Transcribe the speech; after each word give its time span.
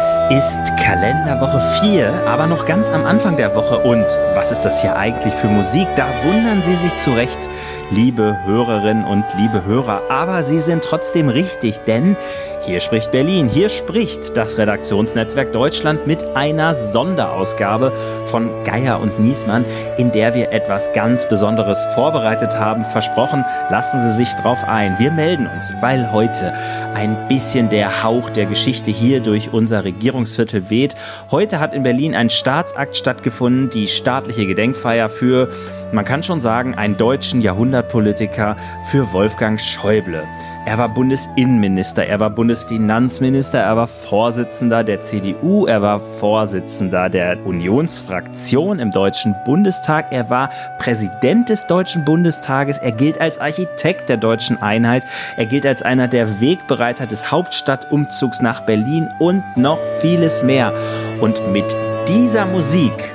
Es 0.00 0.16
ist 0.30 0.76
Kalenderwoche 0.76 1.60
4, 1.80 2.24
aber 2.24 2.46
noch 2.46 2.66
ganz 2.66 2.88
am 2.88 3.04
Anfang 3.04 3.36
der 3.36 3.56
Woche. 3.56 3.78
Und 3.78 4.06
was 4.32 4.52
ist 4.52 4.62
das 4.62 4.80
hier 4.80 4.94
eigentlich 4.94 5.34
für 5.34 5.48
Musik? 5.48 5.88
Da 5.96 6.06
wundern 6.22 6.62
Sie 6.62 6.76
sich 6.76 6.96
zu 6.98 7.10
Recht, 7.14 7.50
liebe 7.90 8.36
Hörerinnen 8.46 9.04
und 9.04 9.24
liebe 9.36 9.64
Hörer. 9.64 10.02
Aber 10.08 10.44
Sie 10.44 10.60
sind 10.60 10.84
trotzdem 10.84 11.28
richtig, 11.28 11.80
denn 11.80 12.16
hier 12.60 12.78
spricht 12.78 13.10
Berlin, 13.10 13.48
hier 13.48 13.70
spricht 13.70 14.36
das 14.36 14.56
Redaktionsnetzwerk 14.56 15.52
Deutschland 15.52 16.06
mit 16.06 16.36
einer 16.36 16.76
Sonderausgabe 16.76 17.92
von 18.28 18.50
Geier 18.64 19.00
und 19.00 19.18
Niesmann, 19.20 19.64
in 19.96 20.12
der 20.12 20.34
wir 20.34 20.52
etwas 20.52 20.92
ganz 20.92 21.28
Besonderes 21.28 21.78
vorbereitet 21.94 22.58
haben. 22.58 22.84
Versprochen, 22.84 23.44
lassen 23.70 23.98
Sie 24.00 24.12
sich 24.12 24.32
drauf 24.34 24.58
ein. 24.66 24.98
Wir 24.98 25.10
melden 25.10 25.46
uns, 25.46 25.72
weil 25.80 26.12
heute 26.12 26.52
ein 26.94 27.28
bisschen 27.28 27.68
der 27.68 28.02
Hauch 28.02 28.30
der 28.30 28.46
Geschichte 28.46 28.90
hier 28.90 29.20
durch 29.20 29.52
unser 29.52 29.84
Regierungsviertel 29.84 30.70
weht. 30.70 30.94
Heute 31.30 31.60
hat 31.60 31.74
in 31.74 31.82
Berlin 31.82 32.14
ein 32.14 32.30
Staatsakt 32.30 32.96
stattgefunden, 32.96 33.70
die 33.70 33.86
staatliche 33.88 34.46
Gedenkfeier 34.46 35.08
für, 35.08 35.48
man 35.92 36.04
kann 36.04 36.22
schon 36.22 36.40
sagen, 36.40 36.74
einen 36.74 36.96
deutschen 36.96 37.40
Jahrhundertpolitiker, 37.40 38.56
für 38.90 39.12
Wolfgang 39.12 39.60
Schäuble. 39.60 40.22
Er 40.68 40.76
war 40.76 40.90
Bundesinnenminister, 40.90 42.04
er 42.04 42.20
war 42.20 42.28
Bundesfinanzminister, 42.28 43.58
er 43.58 43.78
war 43.78 43.86
Vorsitzender 43.86 44.84
der 44.84 45.00
CDU, 45.00 45.64
er 45.64 45.80
war 45.80 45.98
Vorsitzender 45.98 47.08
der 47.08 47.38
Unionsfraktion 47.46 48.78
im 48.78 48.90
Deutschen 48.90 49.34
Bundestag, 49.46 50.12
er 50.12 50.28
war 50.28 50.50
Präsident 50.78 51.48
des 51.48 51.66
Deutschen 51.68 52.04
Bundestages, 52.04 52.76
er 52.76 52.92
gilt 52.92 53.18
als 53.18 53.38
Architekt 53.38 54.10
der 54.10 54.18
deutschen 54.18 54.60
Einheit, 54.60 55.04
er 55.38 55.46
gilt 55.46 55.64
als 55.64 55.80
einer 55.80 56.06
der 56.06 56.38
Wegbereiter 56.38 57.06
des 57.06 57.32
Hauptstadtumzugs 57.32 58.42
nach 58.42 58.60
Berlin 58.60 59.08
und 59.18 59.42
noch 59.56 59.78
vieles 60.02 60.42
mehr. 60.42 60.74
Und 61.22 61.50
mit 61.50 61.74
dieser 62.06 62.44
Musik 62.44 63.14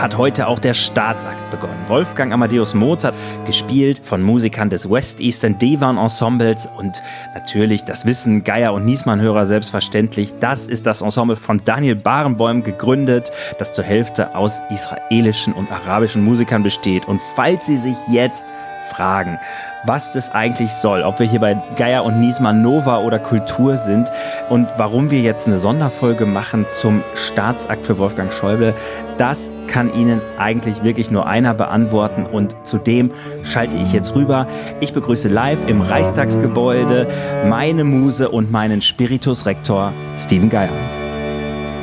hat 0.00 0.16
heute 0.16 0.46
auch 0.46 0.58
der 0.58 0.74
Staatsakt 0.74 1.50
begonnen. 1.50 1.78
Wolfgang 1.88 2.32
Amadeus 2.32 2.74
Mozart, 2.74 3.14
gespielt 3.44 4.00
von 4.04 4.22
Musikern 4.22 4.70
des 4.70 4.88
West 4.88 5.20
Eastern 5.20 5.58
Divan 5.58 5.98
Ensembles 5.98 6.68
und 6.76 7.02
natürlich, 7.34 7.84
das 7.84 8.06
wissen 8.06 8.44
Geier 8.44 8.72
und 8.74 8.84
Niesmann-Hörer 8.84 9.46
selbstverständlich, 9.46 10.34
das 10.38 10.66
ist 10.66 10.86
das 10.86 11.00
Ensemble 11.00 11.36
von 11.36 11.60
Daniel 11.64 11.96
Barenboim 11.96 12.62
gegründet, 12.62 13.32
das 13.58 13.74
zur 13.74 13.84
Hälfte 13.84 14.36
aus 14.36 14.60
israelischen 14.70 15.52
und 15.52 15.70
arabischen 15.72 16.22
Musikern 16.22 16.62
besteht. 16.62 17.06
Und 17.06 17.20
falls 17.34 17.66
Sie 17.66 17.76
sich 17.76 17.96
jetzt 18.08 18.46
fragen, 18.88 19.38
was 19.84 20.10
das 20.10 20.32
eigentlich 20.32 20.72
soll, 20.72 21.02
ob 21.02 21.18
wir 21.18 21.26
hier 21.26 21.40
bei 21.40 21.60
Geier 21.76 22.04
und 22.04 22.20
Niesmann 22.20 22.62
Nova 22.62 22.98
oder 22.98 23.18
Kultur 23.18 23.76
sind 23.76 24.10
und 24.48 24.68
warum 24.76 25.10
wir 25.10 25.20
jetzt 25.20 25.46
eine 25.46 25.58
Sonderfolge 25.58 26.26
machen 26.26 26.66
zum 26.66 27.02
Staatsakt 27.14 27.84
für 27.84 27.98
Wolfgang 27.98 28.32
Schäuble, 28.32 28.74
das 29.16 29.50
kann 29.66 29.92
Ihnen 29.92 30.20
eigentlich 30.38 30.82
wirklich 30.82 31.10
nur 31.10 31.26
einer 31.26 31.54
beantworten 31.54 32.24
und 32.24 32.56
zudem 32.64 33.10
schalte 33.42 33.76
ich 33.76 33.92
jetzt 33.92 34.14
rüber. 34.14 34.46
Ich 34.80 34.92
begrüße 34.92 35.28
live 35.28 35.68
im 35.68 35.80
Reichstagsgebäude 35.80 37.06
meine 37.46 37.84
Muse 37.84 38.28
und 38.28 38.50
meinen 38.50 38.82
Spiritus 38.82 39.46
Rektor 39.46 39.92
Steven 40.18 40.48
Geier. 40.48 40.68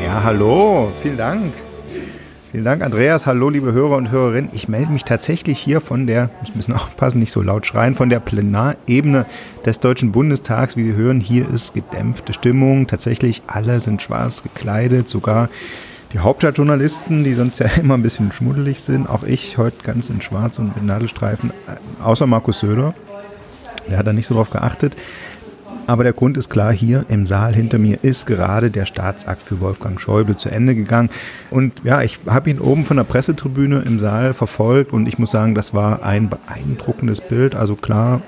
Ja, 0.03 0.23
hallo, 0.23 0.91
vielen 1.01 1.17
Dank. 1.17 1.64
Vielen 2.55 2.63
Dank, 2.63 2.83
Andreas. 2.83 3.27
Hallo, 3.27 3.49
liebe 3.49 3.73
Hörer 3.73 3.97
und 3.97 4.11
Hörerinnen. 4.11 4.49
Ich 4.53 4.69
melde 4.69 4.93
mich 4.93 5.03
tatsächlich 5.03 5.59
hier 5.59 5.81
von 5.81 6.07
der, 6.07 6.29
muss 6.39 6.51
ein 6.51 6.53
bisschen 6.53 6.73
aufpassen, 6.75 7.19
nicht 7.19 7.33
so 7.33 7.41
laut 7.41 7.65
schreien, 7.65 7.95
von 7.95 8.07
der 8.07 8.21
Plenarebene 8.21 9.25
des 9.65 9.81
Deutschen 9.81 10.13
Bundestags. 10.13 10.77
Wie 10.77 10.83
Sie 10.83 10.93
hören, 10.93 11.19
hier 11.19 11.49
ist 11.49 11.73
gedämpfte 11.73 12.31
Stimmung. 12.31 12.88
Tatsächlich 12.88 13.41
alle 13.47 13.81
sind 13.81 14.01
schwarz 14.01 14.41
gekleidet, 14.41 15.09
sogar 15.09 15.49
die 16.13 16.19
Hauptstadtjournalisten, 16.19 17.25
die 17.25 17.33
sonst 17.33 17.59
ja 17.59 17.67
immer 17.77 17.95
ein 17.95 18.03
bisschen 18.03 18.31
schmuddelig 18.31 18.79
sind. 18.79 19.09
Auch 19.09 19.23
ich 19.23 19.57
heute 19.57 19.83
ganz 19.83 20.09
in 20.09 20.21
schwarz 20.21 20.57
und 20.57 20.77
mit 20.77 20.85
Nadelstreifen, 20.85 21.51
außer 22.01 22.25
Markus 22.25 22.59
Söder. 22.59 22.94
Der 23.89 23.97
hat 23.97 24.07
da 24.07 24.13
nicht 24.13 24.27
so 24.27 24.33
drauf 24.33 24.49
geachtet. 24.49 24.95
Aber 25.88 26.03
der 26.03 26.13
Grund 26.13 26.35
ist 26.38 26.50
klar, 26.50 26.73
hier 26.73 27.06
im 27.09 27.28
Saal 27.28 27.53
hinter 27.53 27.78
mir 27.78 28.00
ist 28.01 28.25
gerade 28.25 28.72
der 28.72 28.85
Staatsakt 28.85 29.44
für 29.44 29.62
Wolfgang 29.62 30.01
Schäuble 30.01 30.35
zu 30.35 30.50
Ende 30.50 30.73
gegangen. 30.73 31.09
Und 31.51 31.73
ja, 31.84 32.01
ich 32.01 32.19
habe 32.25 32.50
ihn 32.50 32.59
oben 32.59 32.85
von 32.85 32.97
der 32.97 33.03
Pressetribüne 33.03 33.84
im 33.85 34.00
Saal 34.00 34.34
verfolgt 34.34 34.94
und 34.94 35.07
ich 35.07 35.19
muss 35.19 35.31
sagen, 35.31 35.53
das 35.53 35.75
war 35.75 36.03
ein 36.03 36.29
beeindruckendes 36.29 37.22
Bild. 37.22 37.56
Also 37.56 37.75
klar, 37.75 38.22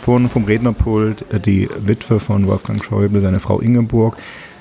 vorne 0.00 0.28
vom 0.28 0.44
Rednerpult 0.44 1.24
die 1.46 1.68
Witwe 1.78 2.20
von 2.20 2.46
Wolfgang 2.46 2.82
Schäuble, 2.84 3.22
seine 3.22 3.40
Frau 3.40 3.60
Ingeborg. 3.60 4.16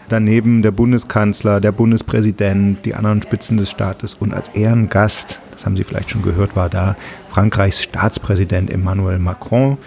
Daneben 0.08 0.62
der 0.62 0.72
Bundeskanzler, 0.72 1.60
der 1.60 1.72
Bundespräsident, 1.72 2.86
die 2.86 2.94
anderen 2.94 3.22
Spitzen 3.22 3.58
des 3.58 3.72
Staates 3.72 4.14
und 4.14 4.34
als 4.34 4.50
Ehrengast, 4.50 5.40
das 5.52 5.66
haben 5.66 5.76
Sie 5.76 5.84
vielleicht 5.84 6.12
schon 6.12 6.22
gehört, 6.22 6.56
war 6.56 6.70
da 6.70 6.96
Frankreichs 7.30 7.84
Staatspräsident 7.84 8.70
Emmanuel 8.70 9.20
Macron 9.20 9.78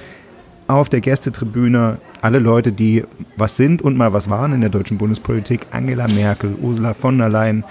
auf 0.69 0.89
der 0.89 1.01
Gästetribüne 1.01 1.99
alle 2.23 2.39
Leute, 2.39 2.73
die 2.73 3.05
was 3.37 3.57
sind 3.57 3.83
und 3.83 3.97
mal 3.97 4.13
was 4.13 4.31
waren 4.31 4.53
in 4.53 4.61
der 4.61 4.71
deutschen 4.71 4.99
Bundespolitik. 4.99 5.67
Angela 5.71 6.09
Merkel, 6.09 6.55
Ursula 6.61 6.95
von 6.95 7.19
der 7.19 7.29
Leyen, 7.29 7.65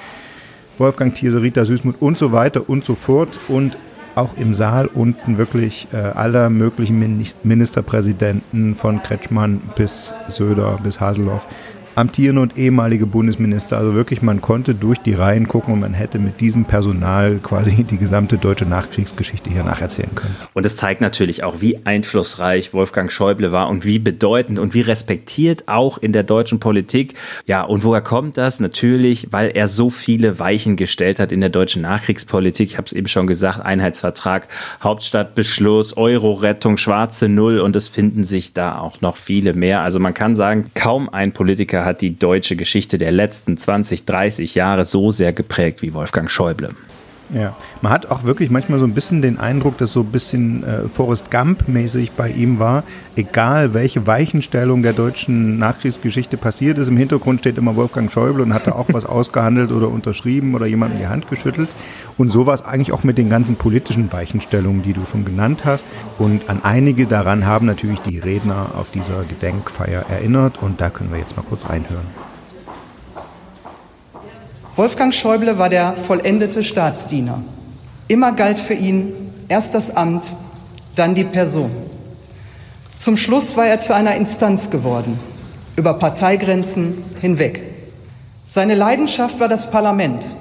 Wolfgang 0.78 1.14
Thierse, 1.14 1.42
Rita 1.42 1.66
Süßmuth 1.66 2.02
und 2.02 2.18
so 2.18 2.32
weiter 2.32 2.70
und 2.70 2.86
so 2.86 2.96
fort. 2.96 3.40
Und 3.48 3.78
auch 4.16 4.38
im 4.38 4.54
Saal 4.54 4.88
unten 4.88 5.38
wirklich 5.38 5.88
äh, 5.92 5.98
aller 5.98 6.50
möglichen 6.50 7.26
Ministerpräsidenten 7.44 8.76
von 8.76 9.04
Kretschmann 9.04 9.62
bis 9.76 10.14
Söder 10.30 10.80
bis 10.82 11.00
Haseloff 11.02 11.48
amtierende 11.96 12.42
und 12.42 12.58
ehemalige 12.58 13.06
Bundesminister. 13.06 13.78
Also 13.78 13.94
wirklich, 13.94 14.22
man 14.22 14.42
konnte 14.42 14.76
durch 14.76 15.00
die 15.00 15.14
Reihen 15.14 15.48
gucken 15.48 15.74
und 15.74 15.80
man 15.80 15.94
hätte 15.94 16.20
mit 16.20 16.42
diesem 16.42 16.66
Personal 16.66 17.40
quasi 17.42 17.84
die 17.84 17.98
gesamte 17.98 18.38
deutsche 18.38 18.66
Nachkriegsgeschichte 18.66 19.50
hier 19.50 19.64
nacherzählen 19.64 20.14
können. 20.14 20.36
Und 20.54 20.66
es 20.66 20.76
zeigt 20.76 21.02
natürlich 21.02 21.44
auch, 21.44 21.62
wie 21.62 21.86
einflussreich 21.86 22.74
Wolfgang 22.74 23.12
Schäuble 23.12 23.52
war 23.52 23.70
und 23.70 23.86
wie 23.86 24.00
bedeutend 24.00 24.60
und 24.60 24.74
wie 24.74 24.82
respektiert 24.82 25.64
auch 25.68 25.98
in 25.98 26.12
der 26.12 26.24
deutschen 26.24 26.60
Politik. 26.60 27.14
Ja, 27.46 27.64
und 27.64 27.84
woher 27.84 28.02
kommt 28.02 28.38
das? 28.38 28.60
Natürlich, 28.60 29.28
weil 29.32 29.52
er 29.56 29.68
so 29.68 29.90
viele 29.90 30.40
Weichen 30.40 30.76
gestellt 30.76 31.20
hat 31.20 31.32
in 31.32 31.40
der 31.40 31.50
deutschen 31.50 31.82
Nachkriegspolitik. 31.82 32.70
Ich 32.70 32.78
habe 32.78 32.88
es 32.88 32.94
eben 32.94 33.08
schon 33.08 33.28
gesagt, 33.28 33.66
Einheitsvertrag, 33.66 34.48
Hauptstadtbeschluss, 34.84 35.96
Euro-Rettung, 35.96 36.78
schwarze 36.78 37.30
Null 37.30 37.60
und 37.60 37.76
es 37.76 37.88
finden 37.88 38.24
sich 38.24 38.54
da 38.54 38.78
auch 38.78 39.02
noch 39.02 39.16
viele 39.16 39.54
mehr. 39.54 39.82
Also 39.82 40.00
man 40.00 40.14
kann 40.14 40.36
sagen, 40.36 40.66
kaum 40.74 41.08
ein 41.10 41.32
Politiker 41.32 41.85
hat 41.86 42.02
die 42.02 42.18
deutsche 42.18 42.56
Geschichte 42.56 42.98
der 42.98 43.12
letzten 43.12 43.56
20, 43.58 44.06
30 44.06 44.56
Jahre 44.56 44.84
so 44.84 45.12
sehr 45.12 45.32
geprägt 45.32 45.82
wie 45.82 45.94
Wolfgang 45.94 46.30
Schäuble. 46.30 46.76
Ja, 47.34 47.56
man 47.82 47.92
hat 47.92 48.12
auch 48.12 48.24
wirklich 48.24 48.52
manchmal 48.52 48.80
so 48.80 48.86
ein 48.86 48.94
bisschen 48.94 49.22
den 49.22 49.40
Eindruck, 49.40 49.78
dass 49.80 49.92
so 49.92 50.02
ein 50.02 50.12
bisschen 50.12 50.64
äh, 50.64 50.88
Forrest 50.88 51.32
Gump-mäßig 51.32 52.12
bei 52.12 52.30
ihm 52.30 52.60
war. 52.60 52.84
Egal, 53.16 53.74
welche 53.74 54.06
Weichenstellung 54.06 54.84
der 54.84 54.94
deutschen 54.94 55.58
Nachkriegsgeschichte 55.58 56.38
passiert 56.38 56.78
ist, 56.78 56.88
im 56.88 56.98
Hintergrund 56.98 57.40
steht 57.40 57.58
immer 57.58 57.76
Wolfgang 57.76 58.12
Schäuble 58.12 58.44
und 58.44 58.54
hat 58.54 58.68
da 58.68 58.74
auch 58.74 58.88
was 58.90 59.06
ausgehandelt 59.08 59.72
oder 59.72 59.90
unterschrieben 59.90 60.54
oder 60.54 60.68
jemandem 60.68 61.00
die 61.00 61.08
Hand 61.08 61.28
geschüttelt. 61.28 61.70
Und 62.18 62.32
so 62.32 62.46
war 62.46 62.54
es 62.54 62.64
eigentlich 62.64 62.92
auch 62.92 63.04
mit 63.04 63.18
den 63.18 63.30
ganzen 63.30 63.56
politischen 63.56 64.14
Weichenstellungen, 64.14 64.84
die 64.84 64.94
du 64.94 65.02
schon 65.06 65.26
genannt 65.26 65.66
hast. 65.66 65.88
Und 66.20 66.48
an 66.50 66.60
einige 66.64 67.08
daran 67.08 67.46
haben 67.46 67.66
natürlich 67.66 68.00
die 68.02 68.20
Redner 68.20 68.68
auf 68.78 68.92
dieser 68.92 69.24
Gedenkfeier 69.24 70.06
erinnert. 70.10 70.62
Und 70.62 70.80
da 70.80 70.90
können 70.92 71.12
wir 71.12 71.20
jetzt 71.20 71.36
mal 71.36 71.44
kurz 71.44 71.68
reinhören. 71.68 72.06
Wolfgang 74.76 75.14
Schäuble 75.14 75.58
war 75.58 75.70
der 75.70 75.94
vollendete 75.94 76.62
Staatsdiener. 76.62 77.42
Immer 78.10 78.34
galt 78.34 78.60
für 78.60 78.74
ihn 78.74 79.14
erst 79.48 79.74
das 79.74 79.96
Amt, 79.96 80.36
dann 80.96 81.16
die 81.16 81.24
Person. 81.24 81.72
Zum 82.98 83.16
Schluss 83.16 83.56
war 83.56 83.68
er 83.68 83.80
zu 83.80 83.96
einer 83.96 84.16
Instanz 84.16 84.70
geworden, 84.70 85.18
über 85.78 85.94
Parteigrenzen 85.94 87.06
hinweg. 87.22 87.62
Seine 88.48 88.76
Leidenschaft 88.76 89.40
war 89.40 89.48
das 89.48 89.72
Parlament. 89.72 90.36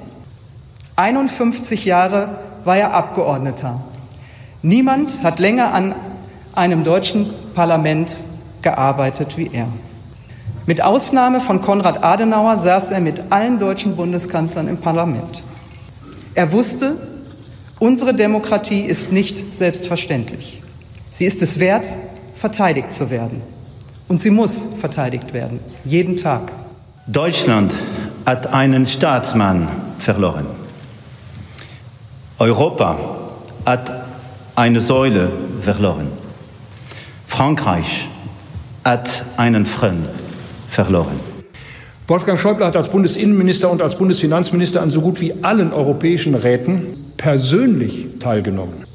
51 0.97 1.85
Jahre 1.85 2.37
war 2.65 2.75
er 2.75 2.93
Abgeordneter. 2.93 3.79
Niemand 4.61 5.23
hat 5.23 5.39
länger 5.39 5.73
an 5.73 5.95
einem 6.53 6.83
deutschen 6.83 7.33
Parlament 7.53 8.25
gearbeitet 8.61 9.37
wie 9.37 9.49
er. 9.53 9.67
Mit 10.67 10.81
Ausnahme 10.81 11.39
von 11.41 11.61
Konrad 11.61 12.03
Adenauer 12.03 12.57
saß 12.57 12.89
er 12.89 12.99
mit 12.99 13.25
allen 13.29 13.59
deutschen 13.59 13.95
Bundeskanzlern 13.95 14.67
im 14.67 14.77
Parlament. 14.77 15.43
Er 16.33 16.51
wusste, 16.51 16.95
unsere 17.77 18.15
Demokratie 18.15 18.81
ist 18.81 19.11
nicht 19.11 19.53
selbstverständlich. 19.53 20.63
Sie 21.11 21.25
ist 21.25 21.43
es 21.43 21.59
wert, 21.59 21.85
verteidigt 22.33 22.91
zu 22.91 23.11
werden. 23.11 23.43
Und 24.07 24.19
sie 24.19 24.31
muss 24.31 24.67
verteidigt 24.79 25.33
werden, 25.33 25.59
jeden 25.83 26.17
Tag. 26.17 26.51
Deutschland 27.05 27.73
hat 28.25 28.47
einen 28.47 28.87
Staatsmann 28.87 29.67
verloren. 29.99 30.47
Europa 32.39 32.97
hat 33.67 34.03
eine 34.55 34.81
Säule 34.81 35.31
verloren. 35.61 36.07
Frankreich 37.27 38.09
hat 38.83 39.25
einen 39.37 39.65
Freund 39.65 40.09
verloren. 40.75 41.19
Wolfgang 42.07 42.37
Schäuble 42.37 42.65
hat 42.65 42.77
als 42.77 42.89
Bundesinnenminister 42.89 43.71
und 43.71 43.81
als 43.81 43.97
Bundesfinanzminister 43.97 44.81
an 44.81 44.91
so 44.91 45.01
gut 45.01 45.19
wie 45.21 45.33
allen 45.41 45.73
europäischen 45.73 46.35
Räten 46.35 46.83
persönlich 47.17 48.07
teilgenommen. 48.19 48.85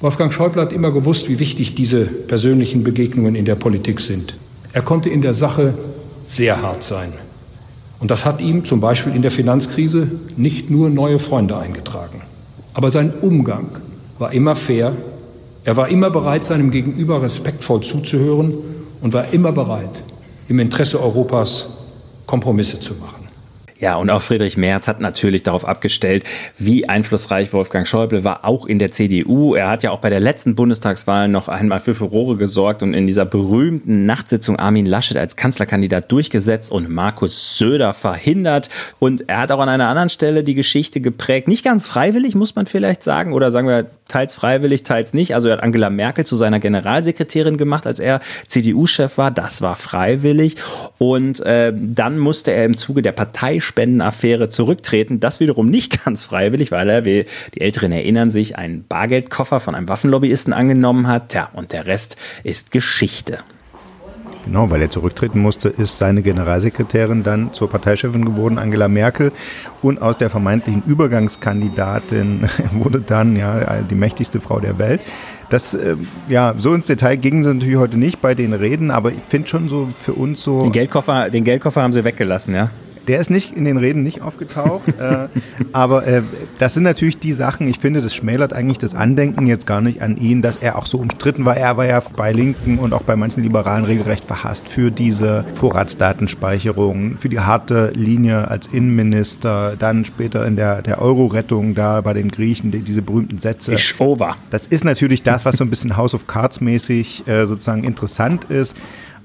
Wolfgang 0.00 0.32
Schäuble 0.32 0.62
hat 0.62 0.72
immer 0.72 0.90
gewusst, 0.90 1.28
wie 1.28 1.38
wichtig 1.38 1.74
diese 1.74 2.04
persönlichen 2.04 2.82
Begegnungen 2.82 3.34
in 3.34 3.44
der 3.44 3.56
Politik 3.56 4.00
sind. 4.00 4.36
Er 4.72 4.82
konnte 4.82 5.10
in 5.10 5.20
der 5.20 5.34
Sache 5.34 5.74
sehr 6.24 6.62
hart 6.62 6.82
sein. 6.82 7.12
Und 8.00 8.10
das 8.10 8.24
hat 8.24 8.40
ihm 8.40 8.64
zum 8.64 8.80
Beispiel 8.80 9.14
in 9.14 9.22
der 9.22 9.30
Finanzkrise 9.30 10.08
nicht 10.36 10.70
nur 10.70 10.90
neue 10.90 11.18
Freunde 11.18 11.56
eingetragen. 11.56 12.22
Aber 12.72 12.90
sein 12.90 13.12
Umgang 13.20 13.66
war 14.18 14.32
immer 14.32 14.56
fair. 14.56 14.96
Er 15.64 15.76
war 15.76 15.88
immer 15.88 16.10
bereit, 16.10 16.44
seinem 16.44 16.70
Gegenüber 16.70 17.22
respektvoll 17.22 17.80
zuzuhören 17.82 18.54
und 19.00 19.12
war 19.12 19.32
immer 19.32 19.52
bereit, 19.52 20.02
im 20.48 20.58
Interesse 20.58 21.00
Europas 21.00 21.66
Kompromisse 22.26 22.80
zu 22.80 22.94
machen. 22.94 23.23
Ja, 23.80 23.96
und 23.96 24.08
auch 24.08 24.22
Friedrich 24.22 24.56
Merz 24.56 24.86
hat 24.86 25.00
natürlich 25.00 25.42
darauf 25.42 25.66
abgestellt, 25.66 26.22
wie 26.56 26.88
einflussreich 26.88 27.52
Wolfgang 27.52 27.88
Schäuble 27.88 28.22
war, 28.22 28.44
auch 28.44 28.66
in 28.66 28.78
der 28.78 28.92
CDU. 28.92 29.56
Er 29.56 29.68
hat 29.68 29.82
ja 29.82 29.90
auch 29.90 29.98
bei 29.98 30.10
der 30.10 30.20
letzten 30.20 30.54
Bundestagswahl 30.54 31.26
noch 31.26 31.48
einmal 31.48 31.80
für 31.80 31.94
Furore 31.94 32.36
gesorgt 32.36 32.84
und 32.84 32.94
in 32.94 33.08
dieser 33.08 33.24
berühmten 33.24 34.06
Nachtsitzung 34.06 34.60
Armin 34.60 34.86
Laschet 34.86 35.16
als 35.16 35.34
Kanzlerkandidat 35.34 36.12
durchgesetzt 36.12 36.70
und 36.70 36.88
Markus 36.88 37.58
Söder 37.58 37.94
verhindert. 37.94 38.70
Und 39.00 39.28
er 39.28 39.38
hat 39.38 39.50
auch 39.50 39.58
an 39.58 39.68
einer 39.68 39.88
anderen 39.88 40.08
Stelle 40.08 40.44
die 40.44 40.54
Geschichte 40.54 41.00
geprägt. 41.00 41.48
Nicht 41.48 41.64
ganz 41.64 41.88
freiwillig, 41.88 42.36
muss 42.36 42.54
man 42.54 42.66
vielleicht 42.66 43.02
sagen, 43.02 43.32
oder 43.32 43.50
sagen 43.50 43.66
wir 43.66 43.86
teils 44.06 44.34
freiwillig, 44.34 44.82
teils 44.82 45.14
nicht. 45.14 45.34
Also 45.34 45.48
er 45.48 45.54
hat 45.54 45.62
Angela 45.62 45.90
Merkel 45.90 46.24
zu 46.24 46.36
seiner 46.36 46.60
Generalsekretärin 46.60 47.56
gemacht, 47.56 47.86
als 47.86 47.98
er 47.98 48.20
CDU-Chef 48.46 49.18
war. 49.18 49.30
Das 49.30 49.62
war 49.62 49.76
freiwillig. 49.76 50.56
Und 50.98 51.40
äh, 51.40 51.72
dann 51.74 52.18
musste 52.18 52.52
er 52.52 52.64
im 52.64 52.76
Zuge 52.76 53.02
der 53.02 53.12
Partei 53.12 53.60
Spendenaffäre 53.64 54.48
zurücktreten. 54.48 55.20
Das 55.20 55.40
wiederum 55.40 55.70
nicht 55.70 56.04
ganz 56.04 56.24
freiwillig, 56.24 56.70
weil 56.70 56.88
er, 56.88 57.04
wie 57.04 57.26
die 57.54 57.60
Älteren 57.60 57.92
erinnern 57.92 58.30
sich, 58.30 58.56
einen 58.56 58.86
Bargeldkoffer 58.86 59.60
von 59.60 59.74
einem 59.74 59.88
Waffenlobbyisten 59.88 60.52
angenommen 60.52 61.08
hat. 61.08 61.30
Tja, 61.30 61.48
und 61.52 61.72
der 61.72 61.86
Rest 61.86 62.16
ist 62.42 62.70
Geschichte. 62.70 63.38
Genau, 64.44 64.70
weil 64.70 64.82
er 64.82 64.90
zurücktreten 64.90 65.38
musste, 65.38 65.70
ist 65.70 65.96
seine 65.96 66.20
Generalsekretärin 66.20 67.22
dann 67.22 67.54
zur 67.54 67.70
Parteichefin 67.70 68.26
geworden, 68.26 68.58
Angela 68.58 68.88
Merkel. 68.88 69.32
Und 69.80 70.02
aus 70.02 70.18
der 70.18 70.28
vermeintlichen 70.28 70.82
Übergangskandidatin 70.86 72.48
wurde 72.72 73.00
dann 73.00 73.36
ja 73.36 73.80
die 73.88 73.94
mächtigste 73.94 74.40
Frau 74.40 74.60
der 74.60 74.78
Welt. 74.78 75.00
Das, 75.48 75.74
äh, 75.74 75.96
ja, 76.28 76.54
so 76.58 76.74
ins 76.74 76.86
Detail 76.86 77.16
gingen 77.16 77.44
sie 77.44 77.54
natürlich 77.54 77.76
heute 77.76 77.96
nicht 77.96 78.20
bei 78.20 78.34
den 78.34 78.52
Reden, 78.52 78.90
aber 78.90 79.12
ich 79.12 79.20
finde 79.20 79.48
schon 79.48 79.68
so 79.68 79.88
für 79.92 80.12
uns 80.12 80.42
so. 80.42 80.60
Den 80.60 80.72
Geldkoffer, 80.72 81.30
den 81.30 81.44
Geldkoffer 81.44 81.82
haben 81.82 81.92
sie 81.92 82.04
weggelassen, 82.04 82.54
ja? 82.54 82.70
Der 83.06 83.18
ist 83.18 83.30
nicht 83.30 83.54
in 83.54 83.64
den 83.64 83.76
Reden 83.76 84.02
nicht 84.02 84.22
aufgetaucht, 84.22 84.88
äh, 84.98 85.28
aber 85.72 86.06
äh, 86.06 86.22
das 86.58 86.74
sind 86.74 86.84
natürlich 86.84 87.18
die 87.18 87.32
Sachen, 87.32 87.68
ich 87.68 87.78
finde, 87.78 88.00
das 88.00 88.14
schmälert 88.14 88.52
eigentlich 88.52 88.78
das 88.78 88.94
Andenken 88.94 89.46
jetzt 89.46 89.66
gar 89.66 89.80
nicht 89.80 90.02
an 90.02 90.16
ihn, 90.16 90.42
dass 90.42 90.56
er 90.56 90.78
auch 90.78 90.86
so 90.86 90.98
umstritten 90.98 91.44
war. 91.44 91.56
Er 91.56 91.76
war 91.76 91.86
ja 91.86 92.02
bei 92.16 92.32
Linken 92.32 92.78
und 92.78 92.92
auch 92.92 93.02
bei 93.02 93.16
manchen 93.16 93.42
Liberalen 93.42 93.84
regelrecht 93.84 94.24
verhasst 94.24 94.68
für 94.68 94.90
diese 94.90 95.44
Vorratsdatenspeicherung, 95.54 97.16
für 97.16 97.28
die 97.28 97.40
harte 97.40 97.92
Linie 97.94 98.48
als 98.48 98.66
Innenminister, 98.68 99.76
dann 99.78 100.04
später 100.04 100.46
in 100.46 100.56
der, 100.56 100.82
der 100.82 101.00
Euro-Rettung 101.00 101.74
da 101.74 102.00
bei 102.00 102.14
den 102.14 102.30
Griechen, 102.30 102.70
die, 102.70 102.80
diese 102.80 103.02
berühmten 103.02 103.38
Sätze. 103.38 103.74
Ich 103.74 104.00
over. 104.00 104.36
Das 104.50 104.66
ist 104.66 104.84
natürlich 104.84 105.22
das, 105.22 105.44
was 105.44 105.56
so 105.56 105.64
ein 105.64 105.70
bisschen 105.70 105.96
House 105.96 106.14
of 106.14 106.26
Cards 106.26 106.60
mäßig 106.60 107.26
äh, 107.26 107.46
sozusagen 107.46 107.84
interessant 107.84 108.44
ist. 108.46 108.74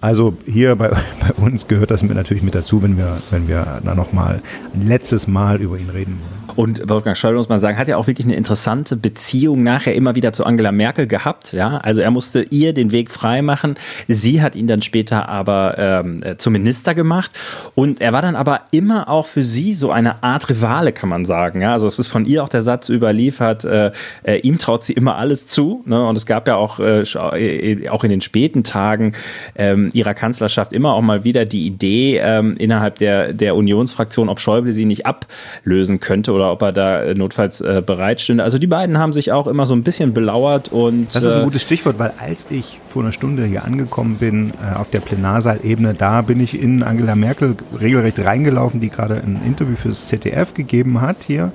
Also 0.01 0.33
hier 0.45 0.75
bei, 0.75 0.89
bei 1.19 1.33
uns 1.43 1.67
gehört 1.67 1.91
das 1.91 2.03
natürlich 2.03 2.43
mit 2.43 2.55
dazu, 2.55 2.81
wenn 2.83 2.97
wir, 2.97 3.21
wenn 3.31 3.47
wir 3.47 3.81
da 3.83 3.95
nochmal 3.95 4.41
ein 4.73 4.87
letztes 4.87 5.27
Mal 5.27 5.61
über 5.61 5.77
ihn 5.77 5.89
reden 5.89 6.19
wollen. 6.19 6.48
Und 6.59 6.89
Wolfgang 6.89 7.15
Schäuble, 7.15 7.37
muss 7.37 7.47
man 7.47 7.61
sagen, 7.61 7.77
hat 7.77 7.87
ja 7.87 7.95
auch 7.95 8.07
wirklich 8.07 8.27
eine 8.27 8.35
interessante 8.35 8.97
Beziehung 8.97 9.63
nachher 9.63 9.95
immer 9.95 10.15
wieder 10.15 10.33
zu 10.33 10.45
Angela 10.45 10.73
Merkel 10.73 11.07
gehabt. 11.07 11.53
Ja, 11.53 11.77
also 11.77 12.01
er 12.01 12.11
musste 12.11 12.41
ihr 12.49 12.73
den 12.73 12.91
Weg 12.91 13.09
frei 13.11 13.41
machen. 13.41 13.75
Sie 14.09 14.41
hat 14.41 14.57
ihn 14.57 14.67
dann 14.67 14.81
später 14.81 15.29
aber 15.29 15.75
ähm, 15.77 16.21
zum 16.37 16.51
Minister 16.51 16.95
gemacht. 16.95 17.31
Und 17.75 18.01
er 18.01 18.11
war 18.11 18.21
dann 18.21 18.35
aber 18.35 18.63
immer 18.71 19.07
auch 19.07 19.25
für 19.25 19.41
sie 19.41 19.73
so 19.73 19.89
eine 19.91 20.21
Art 20.21 20.49
Rivale, 20.49 20.91
kann 20.91 21.07
man 21.07 21.23
sagen. 21.23 21.61
Ja, 21.61 21.71
also 21.71 21.87
es 21.87 21.97
ist 21.97 22.09
von 22.09 22.25
ihr 22.25 22.43
auch 22.43 22.49
der 22.49 22.61
Satz 22.61 22.89
überliefert, 22.89 23.63
äh, 23.63 23.91
äh, 24.23 24.39
ihm 24.39 24.57
traut 24.57 24.83
sie 24.83 24.91
immer 24.91 25.15
alles 25.15 25.47
zu. 25.47 25.81
Ne? 25.85 26.05
Und 26.05 26.17
es 26.17 26.25
gab 26.25 26.45
ja 26.45 26.57
auch, 26.57 26.81
äh, 26.81 27.03
äh 27.03 27.87
auch 27.87 28.03
in 28.03 28.09
den 28.09 28.19
späten 28.19 28.65
Tagen 28.65 29.13
ähm, 29.55 29.91
ihrer 29.93 30.13
Kanzlerschaft 30.13 30.73
immer 30.73 30.93
auch 30.93 31.01
mal 31.01 31.23
wieder 31.23 31.45
die 31.45 31.65
Idee 31.65 32.17
ähm, 32.17 32.57
innerhalb 32.57 32.97
der, 32.97 33.31
der 33.31 33.55
Unionsfraktion, 33.55 34.27
ob 34.27 34.41
Schäuble 34.41 34.73
sie 34.73 34.83
nicht 34.83 35.05
ablösen 35.05 36.01
könnte 36.01 36.33
oder 36.33 36.48
ob 36.51 36.61
er 36.61 36.71
da 36.71 37.03
äh, 37.03 37.15
notfalls 37.15 37.61
äh, 37.61 37.81
bereit 37.85 38.21
stünde. 38.21 38.43
Also 38.43 38.57
die 38.57 38.67
beiden 38.67 38.97
haben 38.97 39.13
sich 39.13 39.31
auch 39.31 39.47
immer 39.47 39.65
so 39.65 39.73
ein 39.73 39.83
bisschen 39.83 40.13
belauert 40.13 40.69
und. 40.71 41.13
Das 41.13 41.23
ist 41.23 41.33
ein 41.33 41.41
äh, 41.41 41.43
gutes 41.43 41.61
Stichwort, 41.61 41.99
weil 41.99 42.13
als 42.19 42.47
ich 42.49 42.79
vor 42.87 43.03
einer 43.03 43.11
Stunde 43.11 43.45
hier 43.45 43.63
angekommen 43.63 44.17
bin, 44.17 44.51
äh, 44.51 44.77
auf 44.77 44.89
der 44.89 44.99
Plenarsaalebene, 44.99 45.93
da 45.93 46.21
bin 46.21 46.39
ich 46.39 46.61
in 46.61 46.83
Angela 46.83 47.15
Merkel 47.15 47.55
regelrecht 47.79 48.19
reingelaufen, 48.19 48.79
die 48.79 48.89
gerade 48.89 49.15
ein 49.15 49.41
Interview 49.45 49.75
fürs 49.75 50.07
ZDF 50.07 50.53
gegeben 50.53 51.01
hat 51.01 51.17
hier. 51.25 51.51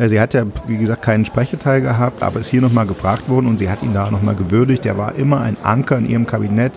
Sie 0.00 0.20
hat 0.20 0.32
ja, 0.32 0.44
wie 0.68 0.76
gesagt, 0.76 1.02
keinen 1.02 1.24
Sprecheteil 1.24 1.80
gehabt, 1.80 2.22
aber 2.22 2.38
ist 2.38 2.50
hier 2.50 2.60
nochmal 2.62 2.86
gefragt 2.86 3.28
worden 3.28 3.48
und 3.48 3.58
sie 3.58 3.68
hat 3.68 3.82
ihn 3.82 3.92
da 3.92 4.08
nochmal 4.12 4.36
gewürdigt. 4.36 4.84
Der 4.84 4.96
war 4.96 5.16
immer 5.16 5.40
ein 5.40 5.56
Anker 5.64 5.98
in 5.98 6.08
ihrem 6.08 6.24
Kabinett, 6.24 6.72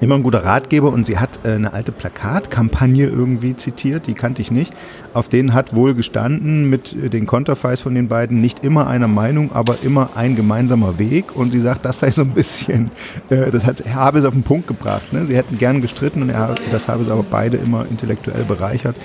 immer 0.00 0.14
ein 0.14 0.22
guter 0.22 0.44
Ratgeber 0.44 0.92
und 0.92 1.06
sie 1.06 1.18
hat 1.18 1.40
äh, 1.44 1.52
eine 1.52 1.72
alte 1.72 1.92
Plakatkampagne 1.92 3.06
irgendwie 3.06 3.56
zitiert, 3.56 4.06
die 4.06 4.14
kannte 4.14 4.42
ich 4.42 4.50
nicht. 4.50 4.72
Auf 5.14 5.28
denen 5.28 5.54
hat 5.54 5.74
wohl 5.74 5.94
gestanden 5.94 6.68
mit 6.70 6.94
äh, 6.94 7.08
den 7.08 7.26
Konterfeis 7.26 7.80
von 7.80 7.94
den 7.94 8.08
beiden 8.08 8.40
nicht 8.40 8.64
immer 8.64 8.86
einer 8.86 9.08
Meinung, 9.08 9.50
aber 9.52 9.78
immer 9.82 10.10
ein 10.14 10.36
gemeinsamer 10.36 10.98
Weg. 10.98 11.36
Und 11.36 11.52
sie 11.52 11.60
sagt, 11.60 11.84
das 11.84 12.00
sei 12.00 12.10
so 12.10 12.22
ein 12.22 12.30
bisschen, 12.30 12.90
äh, 13.30 13.50
das 13.50 13.66
hat 13.66 13.84
habe 13.92 14.18
es 14.18 14.24
auf 14.24 14.34
den 14.34 14.42
Punkt 14.42 14.68
gebracht. 14.68 15.12
Ne? 15.12 15.26
Sie 15.26 15.36
hätten 15.36 15.58
gern 15.58 15.80
gestritten 15.80 16.22
und 16.22 16.30
er, 16.30 16.54
das 16.70 16.88
habe 16.88 17.02
es 17.02 17.10
aber 17.10 17.24
beide 17.28 17.56
immer 17.56 17.86
intellektuell 17.90 18.44
bereichert. 18.44 18.96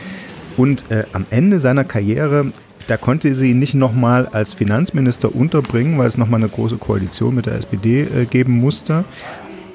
Und 0.58 0.92
äh, 0.92 1.06
am 1.14 1.26
Ende 1.32 1.60
seiner 1.60 1.84
Karriere 1.84 2.52
da 2.88 2.98
konnte 2.98 3.34
sie 3.34 3.52
ihn 3.52 3.60
nicht 3.60 3.76
nochmal 3.76 4.28
als 4.28 4.54
Finanzminister 4.54 5.34
unterbringen, 5.34 5.98
weil 5.98 6.08
es 6.08 6.18
nochmal 6.18 6.42
eine 6.42 6.50
große 6.50 6.78
Koalition 6.78 7.36
mit 7.36 7.46
der 7.46 7.56
SPD 7.56 8.02
äh, 8.02 8.26
geben 8.26 8.54
musste. 8.60 9.06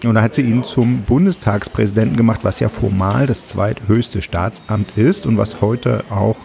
Und 0.05 0.15
da 0.15 0.23
hat 0.23 0.35
sie 0.35 0.43
ihn 0.43 0.63
zum 0.63 1.03
Bundestagspräsidenten 1.03 2.17
gemacht, 2.17 2.41
was 2.43 2.61
ja 2.61 2.69
formal 2.69 3.27
das 3.27 3.47
zweithöchste 3.47 4.23
Staatsamt 4.23 4.97
ist 4.97 5.27
und 5.27 5.39
was 5.39 5.61
heute 5.61 6.05
auch 6.11 6.37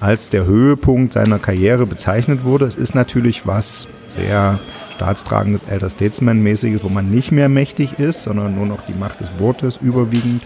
als 0.00 0.30
der 0.30 0.46
Höhepunkt 0.46 1.12
seiner 1.12 1.38
Karriere 1.38 1.86
bezeichnet 1.86 2.42
wurde. 2.44 2.64
Es 2.64 2.76
ist 2.76 2.94
natürlich 2.94 3.46
was 3.46 3.86
sehr 4.16 4.58
staatstragendes 4.94 5.64
Elder 5.64 5.90
Statesman-mäßiges, 5.90 6.82
wo 6.82 6.88
man 6.88 7.10
nicht 7.10 7.32
mehr 7.32 7.48
mächtig 7.48 7.98
ist, 7.98 8.24
sondern 8.24 8.54
nur 8.56 8.66
noch 8.66 8.86
die 8.86 8.94
Macht 8.94 9.20
des 9.20 9.28
Wortes 9.38 9.78
überwiegend 9.80 10.42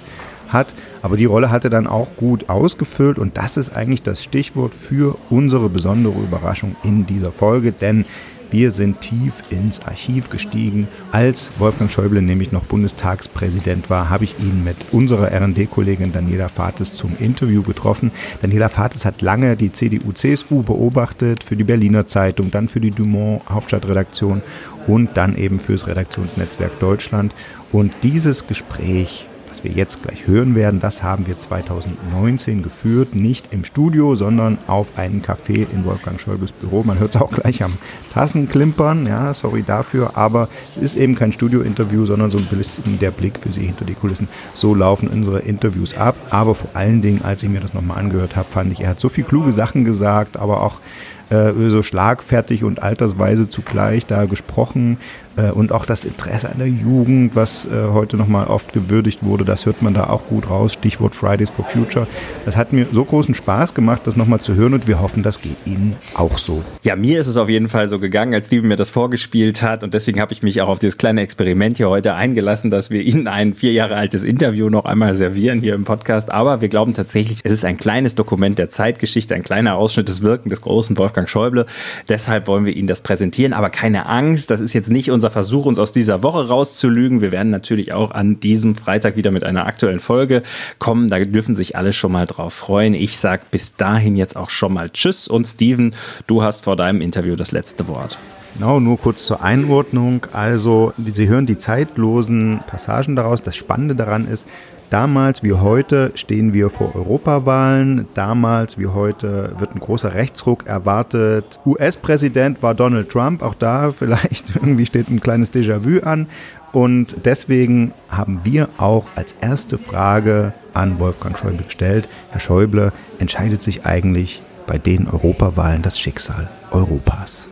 hat. 0.49 0.75
Aber 1.03 1.17
die 1.17 1.25
Rolle 1.25 1.51
hat 1.51 1.65
er 1.65 1.71
dann 1.71 1.87
auch 1.87 2.09
gut 2.17 2.49
ausgefüllt 2.49 3.19
und 3.19 3.37
das 3.37 3.57
ist 3.57 3.75
eigentlich 3.75 4.03
das 4.03 4.23
Stichwort 4.23 4.75
für 4.75 5.17
unsere 5.31 5.69
besondere 5.69 6.19
Überraschung 6.19 6.77
in 6.83 7.07
dieser 7.07 7.33
Folge, 7.33 7.73
denn 7.73 8.05
wir 8.51 8.71
sind 8.71 9.01
tief 9.01 9.35
ins 9.51 9.81
Archiv 9.87 10.31
gestiegen. 10.31 10.89
Als 11.13 11.53
Wolfgang 11.59 11.91
Schäuble 11.91 12.23
nämlich 12.23 12.53
noch 12.53 12.65
Bundestagspräsident 12.65 13.91
war, 13.91 14.09
habe 14.09 14.25
ich 14.25 14.39
ihn 14.39 14.65
mit 14.65 14.77
unserer 14.93 15.33
RD-Kollegin 15.33 16.13
Daniela 16.13 16.49
Fates 16.49 16.95
zum 16.95 17.17
Interview 17.19 17.63
getroffen. 17.63 18.11
Daniela 18.43 18.69
Fates 18.69 19.05
hat 19.05 19.23
lange 19.23 19.57
die 19.57 19.73
CDU-CSU 19.73 20.63
beobachtet, 20.63 21.43
für 21.43 21.57
die 21.57 21.65
Berliner 21.65 22.07
Zeitung, 22.07 22.51
dann 22.51 22.69
für 22.69 22.81
die 22.81 22.91
Dumont 22.91 23.43
Hauptstadtredaktion 23.49 24.43
und 24.87 25.17
dann 25.17 25.37
eben 25.37 25.59
fürs 25.59 25.87
Redaktionsnetzwerk 25.87 26.79
Deutschland. 26.79 27.35
Und 27.73 27.93
dieses 28.03 28.47
Gespräch 28.47 29.27
was 29.57 29.65
wir 29.65 29.71
jetzt 29.71 30.03
gleich 30.03 30.27
hören 30.27 30.55
werden, 30.55 30.81
das 30.81 31.03
haben 31.03 31.27
wir 31.27 31.39
2019 31.39 32.63
geführt, 32.63 33.15
nicht 33.15 33.55
im 33.55 33.65
Studio, 33.65 34.15
sondern 34.15 34.59
auf 34.67 34.99
einem 34.99 35.23
Café 35.23 35.67
in 35.73 35.87
Wolfgang 35.87 36.21
Schäubles 36.21 36.53
Büro. 36.53 36.83
Man 36.83 36.99
hört 36.99 37.15
es 37.15 37.21
auch 37.21 37.31
gleich 37.31 37.63
am 37.63 37.73
Tassenklimpern, 38.13 39.07
ja, 39.07 39.33
sorry 39.33 39.65
dafür, 39.67 40.11
aber 40.15 40.49
es 40.69 40.77
ist 40.77 40.97
eben 40.97 41.15
kein 41.15 41.33
Studio-Interview, 41.33 42.05
sondern 42.05 42.31
so 42.31 42.37
ein 42.37 42.45
bisschen 42.45 42.99
der 42.99 43.11
Blick 43.11 43.39
für 43.39 43.51
Sie 43.51 43.65
hinter 43.65 43.87
die 43.87 43.95
Kulissen. 43.95 44.29
So 44.53 44.75
laufen 44.75 45.09
unsere 45.09 45.39
Interviews 45.39 45.97
ab, 45.97 46.17
aber 46.29 46.55
vor 46.55 46.69
allen 46.75 47.01
Dingen, 47.01 47.23
als 47.25 47.43
ich 47.43 47.49
mir 47.49 47.61
das 47.61 47.73
nochmal 47.73 47.97
angehört 47.99 48.37
habe, 48.37 48.49
fand 48.51 48.73
ich, 48.73 48.81
er 48.81 48.91
hat 48.91 49.01
so 49.01 49.09
viele 49.09 49.27
kluge 49.27 49.53
Sachen 49.53 49.87
gesagt, 49.87 50.37
aber 50.37 50.63
auch 50.63 50.81
äh, 51.31 51.53
so 51.69 51.83
schlagfertig 51.83 52.65
und 52.65 52.83
altersweise 52.83 53.49
zugleich 53.49 54.07
da 54.07 54.25
gesprochen. 54.25 54.99
Äh, 55.37 55.51
und 55.51 55.73
auch 55.73 55.87
das 55.87 56.05
Interesse 56.05 56.51
an 56.51 56.59
der 56.59 56.69
Jugend, 56.69 57.37
was 57.37 57.67
äh, 57.67 57.71
heute 57.93 58.17
nochmal 58.17 58.47
oft 58.47 58.73
gewürdigt 58.73 59.23
wurde, 59.23 59.45
das 59.45 59.67
hört 59.67 59.83
man 59.83 59.95
da 59.95 60.09
auch 60.09 60.27
gut 60.27 60.51
raus. 60.51 60.73
Stichwort 60.75 61.15
Fridays 61.15 61.51
for 61.51 61.65
Future. 61.65 62.07
Das 62.45 62.57
hat 62.57 62.73
mir 62.73 62.87
so 62.91 63.05
großen 63.05 63.35
Spaß 63.35 63.75
gemacht, 63.75 64.03
das 64.05 64.17
nochmal 64.17 64.41
zu 64.41 64.55
hören 64.55 64.75
und 64.75 64.89
wir 64.89 65.01
hoffen, 65.01 65.23
das 65.23 65.41
geht 65.41 65.57
Ihnen 65.65 65.97
auch 66.15 66.39
so. 66.39 66.63
Ja, 66.83 66.97
mir 66.97 67.21
ist 67.21 67.27
es 67.27 67.37
auf 67.37 67.49
jeden 67.49 67.69
Fall 67.69 67.89
so 67.89 67.99
gegangen, 67.99 68.35
als 68.35 68.47
Steven 68.47 68.69
mir 68.69 68.77
das 68.77 68.91
vorgespielt 68.91 69.63
hat 69.63 69.85
und 69.85 69.95
deswegen 69.95 70.21
habe 70.21 70.33
ich 70.33 70.43
mich 70.43 70.61
auch 70.63 70.69
auf 70.69 70.79
dieses 70.79 70.99
kleine 70.99 71.21
Experiment 71.21 71.77
hier 71.77 71.89
heute 71.89 72.15
eingelassen, 72.15 72.71
dass 72.71 72.91
wir 72.91 73.03
Ihnen 73.03 73.29
ein 73.29 73.55
vier 73.55 73.73
Jahre 73.73 73.97
altes 73.97 74.25
Interview 74.25 74.71
noch 74.71 74.85
einmal 74.85 75.15
servieren 75.15 75.61
hier 75.61 75.75
im 75.75 75.85
Podcast. 75.85 76.31
Aber 76.31 76.61
wir 76.61 76.69
glauben 76.69 76.95
tatsächlich, 76.95 77.41
es 77.43 77.53
ist 77.53 77.65
ein 77.65 77.77
kleines 77.77 78.15
Dokument 78.15 78.59
der 78.59 78.69
Zeitgeschichte, 78.69 79.35
ein 79.35 79.43
kleiner 79.43 79.77
Ausschnitt 79.77 80.09
des 80.09 80.23
Wirken 80.23 80.51
des 80.51 80.63
großen 80.63 80.97
Wolfgang 80.97 81.16
Schäuble. 81.27 81.65
Deshalb 82.09 82.47
wollen 82.47 82.67
wir 82.67 82.77
Ihnen 82.77 82.87
das 82.89 83.01
präsentieren. 83.01 83.55
Aber 83.55 83.71
keine 83.71 84.07
Angst, 84.07 84.51
das 84.51 84.61
ist 84.61 84.75
jetzt 84.75 84.91
nicht 84.91 85.11
unser 85.11 85.31
Versuch, 85.31 85.65
uns 85.65 85.79
aus 85.79 85.93
dieser 85.93 86.23
Woche 86.23 86.49
rauszulügen. 86.49 87.23
Wir 87.23 87.33
werden 87.33 87.51
natürlich 87.51 87.93
auch 87.93 88.11
an 88.11 88.41
diesem 88.41 88.77
Freitag 88.77 89.17
wieder 89.17 89.31
mit 89.31 89.45
einer 89.45 89.67
aktuellen 89.67 90.01
Folge 90.01 90.43
kommen. 90.79 91.09
Da 91.09 91.19
dürfen 91.21 91.55
sich 91.55 91.77
alle 91.77 91.93
schon 91.93 92.13
mal 92.13 92.27
drauf 92.27 92.53
freuen. 92.53 92.93
Ich 92.93 93.17
sage 93.17 93.45
bis 93.51 93.77
dahin 93.77 94.17
jetzt 94.17 94.37
auch 94.37 94.51
schon 94.51 94.75
mal 94.75 94.91
Tschüss 94.91 95.29
und 95.29 95.47
Steven, 95.47 95.95
du 96.27 96.43
hast 96.43 96.65
vor 96.65 96.77
deinem 96.77 97.01
Interview 97.01 97.37
das 97.37 97.53
letzte 97.53 97.89
Wort. 97.89 98.19
Genau, 98.55 98.81
nur 98.81 98.99
kurz 98.99 99.27
zur 99.27 99.43
Einordnung. 99.43 100.27
Also, 100.33 100.95
Sie 100.97 101.29
hören 101.29 101.45
die 101.45 101.59
zeitlosen 101.59 102.61
Passagen 102.67 103.15
daraus. 103.15 103.43
Das 103.43 103.55
Spannende 103.55 103.95
daran 103.95 104.27
ist, 104.27 104.47
Damals 104.91 105.43
wie 105.43 105.53
heute 105.53 106.13
stehen 106.15 106.55
wir 106.55 106.71
vor 106.71 106.95
Europawahlen. 106.95 108.07
Damals 108.15 108.79
wie 108.79 108.87
heute 108.87 109.53
wird 109.59 109.75
ein 109.75 109.81
großer 109.81 110.15
Rechtsruck 110.15 110.67
erwartet. 110.67 111.45
US-Präsident 111.67 112.63
war 112.63 112.75
Donald 112.75 113.09
Trump. 113.09 113.43
Auch 113.43 113.55
da 113.55 113.91
vielleicht 113.99 114.55
irgendwie 114.55 114.87
steht 114.87 115.09
ein 115.09 115.21
kleines 115.21 115.53
Déjà-vu 115.53 116.05
an. 116.05 116.29
Und 116.73 117.17
deswegen 117.25 117.93
haben 118.11 118.41
wir 118.45 118.69
auch 118.79 119.07
als 119.17 119.35
erste 119.41 119.79
Frage 119.79 120.53
an 120.73 121.01
Wolfgang 121.01 121.37
Schäuble 121.37 121.65
gestellt. 121.65 122.07
Herr 122.31 122.41
Schäuble, 122.41 122.93
entscheidet 123.19 123.63
sich 123.63 123.87
eigentlich 123.87 124.41
bei 124.67 124.79
den 124.79 125.09
Europawahlen 125.09 125.83
das 125.83 125.99
Schicksal 125.99 126.49
Europas? 126.71 127.47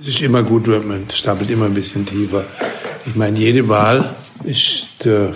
Es 0.00 0.08
ist 0.08 0.22
immer 0.22 0.42
gut, 0.42 0.66
wenn 0.66 0.88
man 0.88 1.10
stapelt 1.10 1.50
immer 1.50 1.66
ein 1.66 1.74
bisschen 1.74 2.06
tiefer. 2.06 2.44
Ich 3.04 3.16
meine, 3.16 3.38
jede 3.38 3.68
Wahl 3.68 4.08
ist 4.44 5.06
äh, 5.06 5.32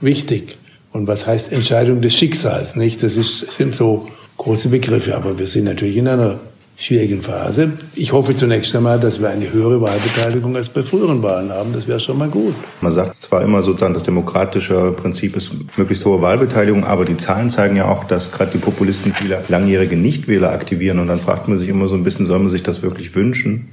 wichtig. 0.00 0.58
Und 0.92 1.06
was 1.06 1.26
heißt 1.26 1.52
Entscheidung 1.52 2.00
des 2.00 2.14
Schicksals? 2.14 2.76
Nicht? 2.76 3.02
Das 3.02 3.16
ist, 3.16 3.52
sind 3.52 3.74
so 3.74 4.06
große 4.38 4.68
Begriffe, 4.68 5.16
aber 5.16 5.38
wir 5.38 5.46
sind 5.46 5.64
natürlich 5.64 5.96
in 5.96 6.08
einer 6.08 6.40
schwierigen 6.78 7.22
Phase. 7.22 7.72
Ich 7.94 8.12
hoffe 8.12 8.34
zunächst 8.34 8.74
einmal, 8.76 9.00
dass 9.00 9.20
wir 9.20 9.30
eine 9.30 9.50
höhere 9.50 9.80
Wahlbeteiligung 9.80 10.54
als 10.56 10.68
bei 10.68 10.82
früheren 10.82 11.22
Wahlen 11.22 11.50
haben. 11.50 11.72
Das 11.72 11.88
wäre 11.88 11.98
schon 11.98 12.18
mal 12.18 12.28
gut. 12.28 12.54
Man 12.82 12.92
sagt 12.92 13.22
zwar 13.22 13.42
immer 13.42 13.62
sozusagen, 13.62 13.94
das 13.94 14.02
demokratische 14.02 14.92
Prinzip 14.92 15.36
ist 15.36 15.50
möglichst 15.76 16.04
hohe 16.04 16.20
Wahlbeteiligung, 16.20 16.84
aber 16.84 17.06
die 17.06 17.16
Zahlen 17.16 17.48
zeigen 17.48 17.76
ja 17.76 17.88
auch, 17.88 18.04
dass 18.04 18.30
gerade 18.30 18.52
die 18.52 18.58
Populisten 18.58 19.14
viele 19.14 19.42
langjährige 19.48 19.96
Nichtwähler 19.96 20.52
aktivieren. 20.52 20.98
Und 20.98 21.08
dann 21.08 21.18
fragt 21.18 21.48
man 21.48 21.58
sich 21.58 21.70
immer 21.70 21.88
so 21.88 21.94
ein 21.94 22.04
bisschen, 22.04 22.26
soll 22.26 22.40
man 22.40 22.50
sich 22.50 22.62
das 22.62 22.82
wirklich 22.82 23.14
wünschen? 23.14 23.70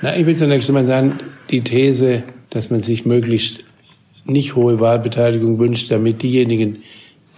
Na, 0.00 0.16
ich 0.16 0.24
will 0.24 0.36
zunächst 0.36 0.68
einmal 0.70 0.86
sagen, 0.86 1.14
die 1.50 1.62
These, 1.62 2.22
dass 2.50 2.70
man 2.70 2.82
sich 2.82 3.06
möglichst 3.06 3.64
nicht 4.24 4.54
hohe 4.54 4.80
Wahlbeteiligung 4.80 5.58
wünscht, 5.58 5.90
damit 5.90 6.22
diejenigen, 6.22 6.82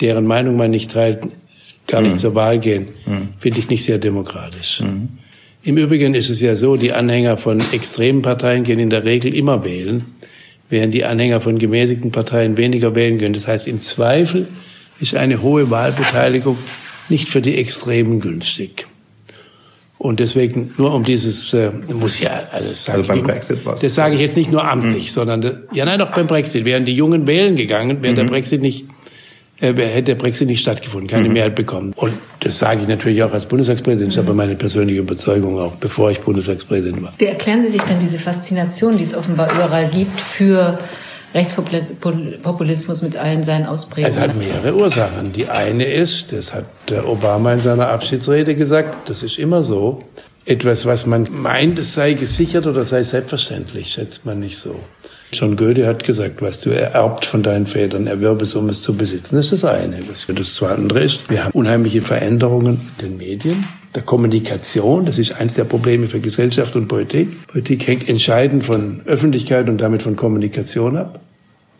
deren 0.01 0.27
Meinung 0.27 0.57
man 0.57 0.71
nicht 0.71 0.91
teilt, 0.91 1.21
gar 1.87 2.01
nicht 2.01 2.15
mhm. 2.15 2.19
zur 2.19 2.35
Wahl 2.35 2.59
gehen, 2.59 2.89
mhm. 3.07 3.29
finde 3.39 3.59
ich 3.61 3.69
nicht 3.69 3.85
sehr 3.85 3.99
demokratisch. 3.99 4.81
Mhm. 4.81 5.09
Im 5.65 5.77
Übrigen 5.77 6.15
ist 6.15 6.29
es 6.29 6.41
ja 6.41 6.57
so, 6.57 6.77
die 6.77 6.93
Anhänger 6.93 7.37
von 7.37 7.63
extremen 7.73 8.23
Parteien 8.23 8.65
gehen 8.65 8.81
in 8.81 8.91
der 8.91 9.05
Regel 9.05 9.33
immer 9.33 9.65
wählen, 9.65 10.05
während 10.69 10.93
die 10.93 11.05
Anhänger 11.05 11.41
von 11.41 11.59
gemäßigten 11.59 12.11
Parteien 12.11 12.57
weniger 12.57 12.95
wählen 12.95 13.19
können. 13.19 13.35
Das 13.35 13.47
heißt, 13.47 13.69
im 13.69 13.81
Zweifel 13.81 14.49
ist 15.01 15.15
eine 15.15 15.43
hohe 15.43 15.71
Wahlbeteiligung 15.71 16.57
nicht 17.09 17.29
für 17.29 17.43
die 17.43 17.59
Extremen 17.59 18.21
günstig. 18.21 18.87
Und 20.03 20.19
deswegen 20.19 20.75
nur 20.79 20.93
um 20.93 21.05
dieses 21.05 21.55
äh, 21.55 21.71
muss 21.95 22.19
ja 22.19 22.33
also, 22.51 22.71
das 22.71 22.91
also 22.91 23.07
beim 23.07 23.23
Brexit 23.23 23.65
was 23.65 23.79
das 23.79 23.95
sage 23.95 24.17
ich 24.17 24.21
jetzt 24.21 24.37
nicht 24.37 24.51
nur 24.51 24.69
amtlich, 24.69 25.07
hm. 25.07 25.13
sondern 25.13 25.59
ja 25.73 25.85
nein 25.85 26.01
auch 26.01 26.11
beim 26.11 26.27
Brexit 26.27 26.65
wären 26.65 26.85
die 26.85 26.93
Jungen 26.93 27.29
wählen 27.29 27.55
gegangen, 27.55 28.03
wäre 28.03 28.13
mhm. 28.13 28.17
der 28.17 28.25
Brexit 28.25 28.63
nicht 28.63 28.87
äh, 29.61 29.73
hätte 29.75 30.03
der 30.03 30.15
Brexit 30.17 30.49
nicht 30.49 30.59
stattgefunden, 30.59 31.09
keine 31.09 31.29
mhm. 31.29 31.35
Mehrheit 31.35 31.55
bekommen. 31.55 31.93
Und 31.95 32.15
das 32.41 32.59
sage 32.59 32.81
ich 32.83 32.89
natürlich 32.89 33.23
auch 33.23 33.33
als 33.33 33.47
Bundestagspräsident, 33.47 34.09
das 34.09 34.17
ist 34.17 34.19
aber 34.25 34.35
meine 34.35 34.57
persönliche 34.57 34.99
Überzeugung 34.99 35.57
auch, 35.61 35.77
bevor 35.77 36.11
ich 36.11 36.19
Bundestagspräsident 36.19 37.01
war. 37.01 37.15
Wie 37.19 37.27
erklären 37.27 37.63
Sie 37.63 37.69
sich 37.69 37.83
dann 37.83 38.01
diese 38.01 38.19
Faszination, 38.19 38.97
die 38.97 39.05
es 39.05 39.15
offenbar 39.15 39.53
überall 39.53 39.89
gibt, 39.89 40.21
für 40.21 40.81
Rechtspopulismus 41.35 43.03
mit 43.03 43.17
allen 43.17 43.43
seinen 43.43 43.67
Ausprägungen? 43.67 44.17
Es 44.17 44.21
hat 44.21 44.37
mehrere 44.37 44.75
Ursachen. 44.75 45.33
Die 45.33 45.49
eine 45.49 45.85
ist, 45.85 46.33
das 46.33 46.53
hat 46.53 46.67
Obama 47.07 47.55
in 47.55 47.61
seiner 47.61 47.89
Abschiedsrede 47.89 48.55
gesagt, 48.55 49.09
das 49.09 49.23
ist 49.23 49.39
immer 49.39 49.63
so, 49.63 50.03
etwas, 50.45 50.87
was 50.87 51.07
man 51.07 51.29
meint, 51.31 51.79
es 51.79 51.95
sei 51.95 52.15
gesichert 52.15 52.67
oder 52.67 52.85
sei 52.85 53.03
selbstverständlich, 53.03 53.93
schätzt 53.93 54.27
man 54.27 54.41
nicht 54.41 54.59
so. 54.59 54.75
John 55.33 55.57
Goethe 55.57 55.87
hat 55.87 56.05
gesagt, 56.05 56.43
was 56.43 56.61
du 56.61 56.71
ererbt 56.71 57.25
von 57.25 57.43
deinen 57.43 57.67
Vätern, 57.67 58.07
erwerbe 58.07 58.43
es, 58.43 58.55
um 58.55 58.69
es 58.69 58.83
zu 58.83 58.95
besitzen. 58.95 59.37
Das 59.37 59.47
ist 59.47 59.63
das 59.63 59.65
eine. 59.65 60.01
Das, 60.01 60.27
zweite 60.55 60.99
ist, 60.99 61.31
wir 61.31 61.45
haben 61.45 61.53
unheimliche 61.53 62.03
Veränderungen 62.03 62.81
in 62.99 63.07
den 63.07 63.17
Medien, 63.17 63.65
der 63.95 64.03
Kommunikation. 64.03 65.07
Das 65.07 65.19
ist 65.19 65.33
eines 65.33 65.55
der 65.55 65.65
Probleme 65.65 66.07
für 66.07 66.21
Gesellschaft 66.21 66.77
und 66.77 66.89
Politik. 66.89 67.47
Politik 67.49 67.87
hängt 67.87 68.09
entscheidend 68.09 68.65
von 68.65 69.03
Öffentlichkeit 69.05 69.69
und 69.69 69.79
damit 69.79 70.03
von 70.03 70.17
Kommunikation 70.17 70.97
ab. 70.97 71.21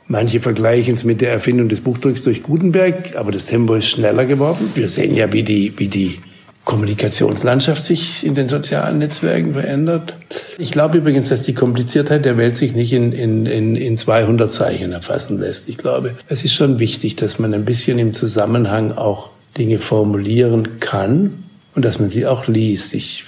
Manche 0.09 0.41
vergleichen 0.41 0.95
es 0.95 1.05
mit 1.05 1.21
der 1.21 1.33
Erfindung 1.33 1.69
des 1.69 1.81
Buchdrucks 1.81 2.23
durch 2.23 2.43
Gutenberg, 2.43 3.17
aber 3.17 3.33
das 3.33 3.47
Tempo 3.47 3.75
ist 3.75 3.87
schneller 3.87 4.27
geworden. 4.27 4.71
Wir 4.75 4.89
sehen 4.89 5.15
ja, 5.15 5.33
wie 5.33 5.43
die, 5.43 5.73
wie 5.79 5.89
die 5.89 6.19
Kommunikationslandschaft 6.65 7.85
sich 7.85 8.27
in 8.27 8.35
den 8.35 8.49
sozialen 8.49 8.99
Netzwerken 8.99 9.55
verändert. 9.55 10.15
Ich 10.59 10.71
glaube 10.71 10.99
übrigens, 10.99 11.31
dass 11.31 11.41
die 11.41 11.55
Kompliziertheit 11.55 12.25
der 12.25 12.37
Welt 12.37 12.57
sich 12.57 12.75
nicht 12.75 12.93
in, 12.93 13.13
in, 13.13 13.47
in, 13.47 13.75
in 13.75 13.97
200 13.97 14.53
Zeichen 14.53 14.93
erfassen 14.93 15.41
lässt. 15.41 15.69
Ich 15.69 15.79
glaube, 15.79 16.15
es 16.29 16.45
ist 16.45 16.53
schon 16.53 16.79
wichtig, 16.79 17.17
dass 17.17 17.39
man 17.39 17.55
ein 17.55 17.65
bisschen 17.65 17.99
im 17.99 18.13
Zusammenhang 18.13 18.93
auch 18.93 19.31
Dinge 19.57 19.79
formulieren 19.79 20.79
kann 20.79 21.42
und 21.75 21.85
dass 21.85 21.99
man 21.99 22.11
sie 22.11 22.27
auch 22.27 22.49
liest. 22.49 22.95
Ich 22.95 23.25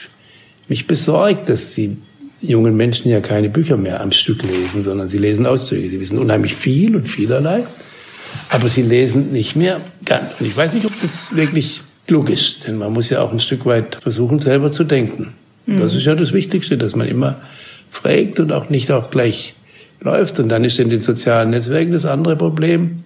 mich 0.68 0.86
besorgt, 0.86 1.48
dass 1.48 1.74
die 1.74 1.96
jungen 2.40 2.76
Menschen 2.76 3.10
ja 3.10 3.20
keine 3.20 3.48
Bücher 3.48 3.76
mehr 3.76 4.00
am 4.00 4.12
Stück 4.12 4.42
lesen, 4.42 4.84
sondern 4.84 5.08
sie 5.08 5.18
lesen 5.18 5.46
Auszüge. 5.46 5.88
Sie 5.88 6.00
wissen 6.00 6.18
unheimlich 6.18 6.54
viel 6.54 6.96
und 6.96 7.08
vielerlei, 7.08 7.64
aber 8.50 8.68
sie 8.68 8.82
lesen 8.82 9.32
nicht 9.32 9.56
mehr 9.56 9.80
ganz. 10.04 10.32
Und 10.38 10.46
ich 10.46 10.56
weiß 10.56 10.74
nicht, 10.74 10.86
ob 10.86 10.92
das 11.00 11.36
wirklich 11.36 11.80
klug 12.06 12.28
ist, 12.28 12.66
denn 12.66 12.76
man 12.76 12.92
muss 12.92 13.08
ja 13.08 13.20
auch 13.20 13.32
ein 13.32 13.40
Stück 13.40 13.64
weit 13.66 13.96
versuchen, 13.96 14.38
selber 14.40 14.72
zu 14.72 14.84
denken. 14.84 15.32
Mhm. 15.66 15.78
Das 15.78 15.94
ist 15.94 16.04
ja 16.04 16.14
das 16.14 16.32
Wichtigste, 16.32 16.76
dass 16.76 16.96
man 16.96 17.08
immer 17.08 17.40
fragt 17.90 18.40
und 18.40 18.52
auch 18.52 18.68
nicht 18.68 18.90
auch 18.90 19.10
gleich 19.10 19.54
läuft. 20.00 20.38
Und 20.38 20.50
dann 20.50 20.64
ist 20.64 20.78
in 20.78 20.90
den 20.90 21.00
sozialen 21.00 21.50
Netzwerken 21.50 21.92
das 21.92 22.04
andere 22.04 22.36
Problem. 22.36 23.04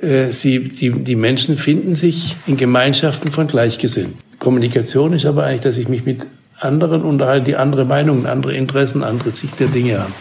Äh, 0.00 0.32
sie, 0.32 0.60
die, 0.60 0.90
die 0.90 1.16
Menschen 1.16 1.56
finden 1.56 1.94
sich 1.94 2.34
in 2.48 2.56
Gemeinschaften 2.56 3.30
von 3.30 3.46
Gleichgesinnten. 3.46 4.25
Kommunikation 4.38 5.12
ist 5.12 5.26
aber 5.26 5.44
eigentlich, 5.44 5.62
dass 5.62 5.78
ich 5.78 5.88
mich 5.88 6.04
mit 6.04 6.26
anderen 6.58 7.02
unterhalte, 7.02 7.44
die 7.44 7.56
andere 7.56 7.84
Meinungen, 7.84 8.26
andere 8.26 8.54
Interessen, 8.54 9.02
andere 9.04 9.30
Sicht 9.30 9.60
der 9.60 9.68
Dinge 9.68 10.00
haben. 10.00 10.14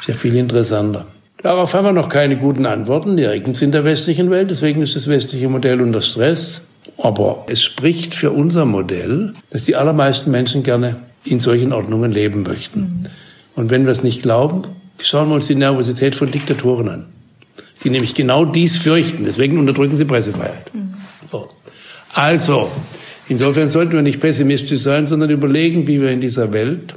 Ist 0.00 0.08
ja 0.08 0.14
viel 0.14 0.36
interessanter. 0.36 1.06
Darauf 1.42 1.72
haben 1.74 1.84
wir 1.84 1.92
noch 1.92 2.08
keine 2.08 2.36
guten 2.36 2.66
Antworten. 2.66 3.14
Nirgends 3.14 3.62
in 3.62 3.72
der 3.72 3.84
westlichen 3.84 4.30
Welt. 4.30 4.50
Deswegen 4.50 4.82
ist 4.82 4.94
das 4.94 5.08
westliche 5.08 5.48
Modell 5.48 5.80
unter 5.80 6.02
Stress. 6.02 6.62
Aber 6.98 7.46
es 7.48 7.62
spricht 7.62 8.14
für 8.14 8.30
unser 8.30 8.66
Modell, 8.66 9.32
dass 9.50 9.64
die 9.64 9.74
allermeisten 9.74 10.30
Menschen 10.30 10.62
gerne 10.62 10.96
in 11.24 11.40
solchen 11.40 11.72
Ordnungen 11.72 12.12
leben 12.12 12.42
möchten. 12.42 12.80
Mhm. 12.80 13.06
Und 13.56 13.70
wenn 13.70 13.84
wir 13.84 13.92
es 13.92 14.02
nicht 14.02 14.22
glauben, 14.22 14.64
schauen 14.98 15.28
wir 15.28 15.34
uns 15.34 15.46
die 15.46 15.54
Nervosität 15.54 16.14
von 16.14 16.30
Diktatoren 16.30 16.88
an. 16.88 17.06
Die 17.82 17.90
nämlich 17.90 18.14
genau 18.14 18.44
dies 18.44 18.76
fürchten. 18.76 19.24
Deswegen 19.24 19.58
unterdrücken 19.58 19.96
sie 19.96 20.04
Pressefreiheit. 20.04 20.74
Mhm. 20.74 20.94
So. 21.30 21.48
Also, 22.12 22.70
insofern 23.30 23.70
sollten 23.70 23.92
wir 23.92 24.02
nicht 24.02 24.20
pessimistisch 24.20 24.80
sein, 24.80 25.06
sondern 25.06 25.30
überlegen, 25.30 25.86
wie 25.86 26.00
wir 26.00 26.10
in 26.10 26.20
dieser 26.20 26.52
Welt 26.52 26.94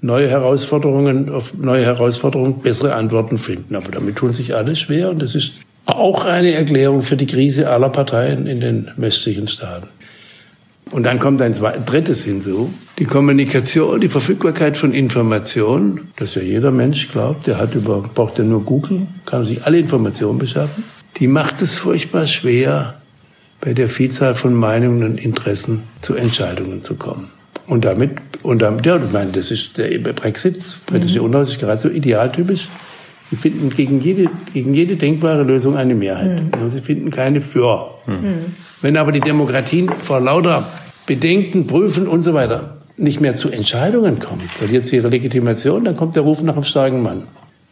neue 0.00 0.28
Herausforderungen, 0.28 1.28
auf 1.28 1.54
neue 1.54 1.84
Herausforderungen 1.84 2.60
bessere 2.60 2.94
Antworten 2.94 3.38
finden. 3.38 3.76
Aber 3.76 3.90
damit 3.92 4.16
tun 4.16 4.32
sich 4.32 4.54
alle 4.54 4.74
schwer 4.74 5.10
und 5.10 5.22
das 5.22 5.34
ist 5.34 5.60
auch 5.86 6.24
eine 6.24 6.52
Erklärung 6.52 7.02
für 7.02 7.16
die 7.16 7.26
Krise 7.26 7.70
aller 7.70 7.88
Parteien 7.88 8.46
in 8.46 8.60
den 8.60 8.90
westlichen 8.96 9.48
Staaten. 9.48 9.88
Und 10.90 11.04
dann 11.04 11.18
kommt 11.18 11.40
ein 11.40 11.54
drittes 11.86 12.24
hinzu. 12.24 12.72
Die 12.98 13.06
Kommunikation, 13.06 14.00
die 14.00 14.10
Verfügbarkeit 14.10 14.76
von 14.76 14.92
Informationen, 14.92 16.12
dass 16.16 16.34
ja 16.34 16.42
jeder 16.42 16.70
Mensch 16.70 17.10
glaubt, 17.10 17.46
der 17.46 17.58
hat 17.58 17.74
über, 17.74 18.02
braucht 18.02 18.38
ja 18.38 18.44
nur 18.44 18.62
Google, 18.62 19.06
kann 19.24 19.44
sich 19.44 19.64
alle 19.64 19.78
Informationen 19.78 20.38
beschaffen. 20.38 20.84
Die 21.16 21.28
macht 21.28 21.62
es 21.62 21.76
furchtbar 21.76 22.26
schwer, 22.26 23.01
bei 23.62 23.72
der 23.72 23.88
Vielzahl 23.88 24.34
von 24.34 24.54
Meinungen 24.54 25.04
und 25.04 25.18
Interessen 25.18 25.84
zu 26.02 26.14
Entscheidungen 26.14 26.82
zu 26.82 26.96
kommen. 26.96 27.30
Und 27.68 27.84
damit, 27.84 28.10
und 28.42 28.60
damit, 28.60 28.84
ja, 28.84 28.96
ich 28.96 29.12
meine, 29.12 29.30
das 29.30 29.50
ist 29.50 29.78
der 29.78 29.96
Brexit, 30.00 30.60
britische 30.86 31.22
mhm. 31.22 31.34
Ist 31.36 31.60
gerade 31.60 31.80
so 31.80 31.88
idealtypisch. 31.88 32.68
Sie 33.30 33.36
finden 33.36 33.70
gegen 33.70 34.00
jede, 34.00 34.28
gegen 34.52 34.74
jede 34.74 34.96
denkbare 34.96 35.44
Lösung 35.44 35.76
eine 35.76 35.94
Mehrheit. 35.94 36.42
Mhm. 36.42 36.68
Sie 36.70 36.80
finden 36.80 37.10
keine 37.12 37.40
für. 37.40 37.94
Mhm. 38.06 38.56
Wenn 38.82 38.96
aber 38.96 39.12
die 39.12 39.20
Demokratien 39.20 39.88
vor 39.88 40.20
lauter 40.20 40.68
Bedenken, 41.06 41.68
Prüfen 41.68 42.08
und 42.08 42.22
so 42.22 42.34
weiter 42.34 42.78
nicht 42.96 43.20
mehr 43.20 43.36
zu 43.36 43.48
Entscheidungen 43.48 44.18
kommt, 44.18 44.42
verliert 44.50 44.86
sie 44.86 44.96
ihre 44.96 45.08
Legitimation, 45.08 45.84
dann 45.84 45.96
kommt 45.96 46.16
der 46.16 46.24
Ruf 46.24 46.42
nach 46.42 46.54
einem 46.54 46.64
starken 46.64 47.02
Mann. 47.02 47.22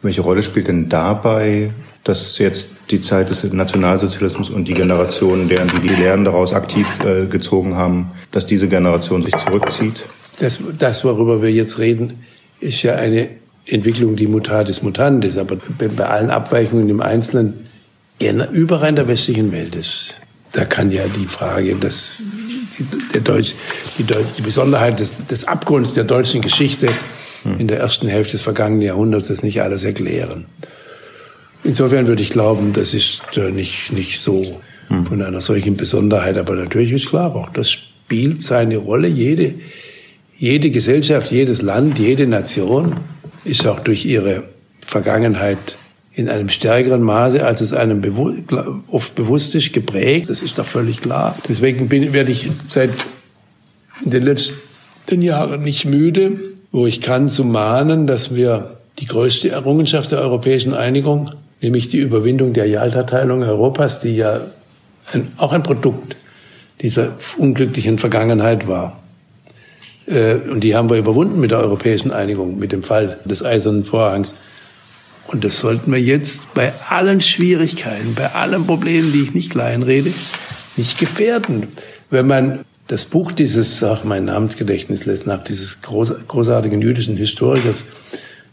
Welche 0.01 0.21
Rolle 0.21 0.41
spielt 0.41 0.67
denn 0.67 0.89
dabei, 0.89 1.69
dass 2.03 2.37
jetzt 2.39 2.69
die 2.89 3.01
Zeit 3.01 3.29
des 3.29 3.43
Nationalsozialismus 3.43 4.49
und 4.49 4.67
die 4.67 4.73
Generation, 4.73 5.47
deren 5.47 5.69
die 5.69 5.87
die 5.87 5.93
Lehren 5.95 6.25
daraus 6.25 6.53
aktiv 6.53 6.87
äh, 7.05 7.27
gezogen 7.27 7.75
haben, 7.75 8.11
dass 8.31 8.47
diese 8.47 8.67
Generation 8.67 9.23
sich 9.23 9.35
zurückzieht? 9.37 10.03
Das, 10.39 10.59
das, 10.79 11.03
worüber 11.03 11.41
wir 11.41 11.51
jetzt 11.51 11.77
reden, 11.77 12.23
ist 12.59 12.81
ja 12.81 12.95
eine 12.95 13.29
Entwicklung, 13.65 14.15
die 14.15 14.27
mutatis 14.27 14.81
mutandis, 14.81 15.37
aber 15.37 15.57
bei 15.77 16.05
allen 16.05 16.31
Abweichungen 16.31 16.89
im 16.89 17.01
Einzelnen 17.01 17.67
überall 18.51 18.89
in 18.89 18.95
der 18.95 19.07
westlichen 19.07 19.51
Welt 19.51 19.75
ist. 19.75 20.15
Da 20.51 20.65
kann 20.65 20.91
ja 20.91 21.07
die 21.07 21.27
Frage, 21.27 21.75
dass 21.75 22.17
die, 22.77 22.85
der 23.13 23.21
Deutsch, 23.21 23.55
die, 23.97 24.03
Deutsch, 24.03 24.33
die 24.37 24.41
Besonderheit 24.41 24.99
des, 24.99 25.25
des 25.25 25.45
Abgrunds 25.45 25.93
der 25.93 26.03
deutschen 26.03 26.41
Geschichte 26.41 26.89
in 27.57 27.67
der 27.67 27.79
ersten 27.79 28.07
Hälfte 28.07 28.33
des 28.33 28.41
vergangenen 28.41 28.81
Jahrhunderts 28.81 29.29
das 29.29 29.43
nicht 29.43 29.61
alles 29.61 29.83
erklären. 29.83 30.45
Insofern 31.63 32.07
würde 32.07 32.23
ich 32.23 32.29
glauben, 32.29 32.73
das 32.73 32.93
ist 32.93 33.21
äh, 33.35 33.51
nicht, 33.51 33.91
nicht 33.91 34.19
so 34.19 34.61
von 35.07 35.21
einer 35.21 35.41
solchen 35.41 35.77
Besonderheit. 35.77 36.37
Aber 36.37 36.55
natürlich 36.55 36.91
ist 36.91 37.09
klar, 37.09 37.35
auch 37.35 37.49
das 37.49 37.71
spielt 37.71 38.43
seine 38.43 38.77
Rolle. 38.77 39.07
Jede, 39.07 39.53
jede 40.37 40.69
Gesellschaft, 40.69 41.31
jedes 41.31 41.61
Land, 41.61 41.97
jede 41.97 42.27
Nation 42.27 42.97
ist 43.45 43.65
auch 43.67 43.79
durch 43.79 44.05
ihre 44.05 44.43
Vergangenheit 44.85 45.75
in 46.13 46.27
einem 46.27 46.49
stärkeren 46.49 47.01
Maße, 47.01 47.45
als 47.45 47.61
es 47.61 47.71
einem 47.71 48.01
bewu 48.01 48.33
oft 48.87 49.15
bewusst 49.15 49.55
ist, 49.55 49.71
geprägt. 49.71 50.29
Das 50.29 50.41
ist 50.41 50.57
doch 50.57 50.65
völlig 50.65 50.99
klar. 51.01 51.37
Deswegen 51.47 51.87
bin, 51.87 52.11
werde 52.11 52.31
ich 52.31 52.49
seit 52.67 52.91
den 54.03 54.23
letzten 54.23 55.21
Jahren 55.21 55.63
nicht 55.63 55.85
müde, 55.85 56.50
wo 56.71 56.87
ich 56.87 57.01
kann, 57.01 57.29
zu 57.29 57.43
mahnen, 57.43 58.07
dass 58.07 58.33
wir 58.33 58.77
die 58.99 59.05
größte 59.05 59.49
Errungenschaft 59.49 60.11
der 60.11 60.19
europäischen 60.19 60.73
Einigung, 60.73 61.31
nämlich 61.61 61.87
die 61.87 61.97
Überwindung 61.97 62.53
der 62.53 62.67
Jalta-Teilung 62.67 63.43
Europas, 63.43 63.99
die 63.99 64.15
ja 64.15 64.41
ein, 65.11 65.31
auch 65.37 65.51
ein 65.51 65.63
Produkt 65.63 66.15
dieser 66.81 67.13
unglücklichen 67.37 67.99
Vergangenheit 67.99 68.67
war. 68.67 68.99
Äh, 70.07 70.35
und 70.35 70.63
die 70.63 70.75
haben 70.75 70.89
wir 70.89 70.97
überwunden 70.97 71.39
mit 71.39 71.51
der 71.51 71.59
europäischen 71.59 72.11
Einigung, 72.11 72.57
mit 72.57 72.71
dem 72.71 72.83
Fall 72.83 73.19
des 73.25 73.43
Eisernen 73.43 73.85
Vorhangs. 73.85 74.33
Und 75.27 75.43
das 75.43 75.59
sollten 75.59 75.91
wir 75.91 76.01
jetzt 76.01 76.53
bei 76.53 76.73
allen 76.89 77.21
Schwierigkeiten, 77.21 78.15
bei 78.15 78.33
allen 78.33 78.65
Problemen, 78.65 79.13
die 79.13 79.23
ich 79.23 79.33
nicht 79.33 79.51
kleinrede, 79.51 80.11
nicht 80.75 80.99
gefährden. 80.99 81.67
Wenn 82.09 82.27
man 82.27 82.65
das 82.91 83.05
Buch 83.05 83.31
dieses, 83.31 83.81
ach, 83.85 84.03
mein 84.03 84.25
Namensgedächtnis 84.25 85.05
lässt 85.05 85.25
nach, 85.25 85.41
dieses 85.45 85.81
groß, 85.81 86.27
großartigen 86.27 86.81
jüdischen 86.81 87.15
Historikers 87.15 87.85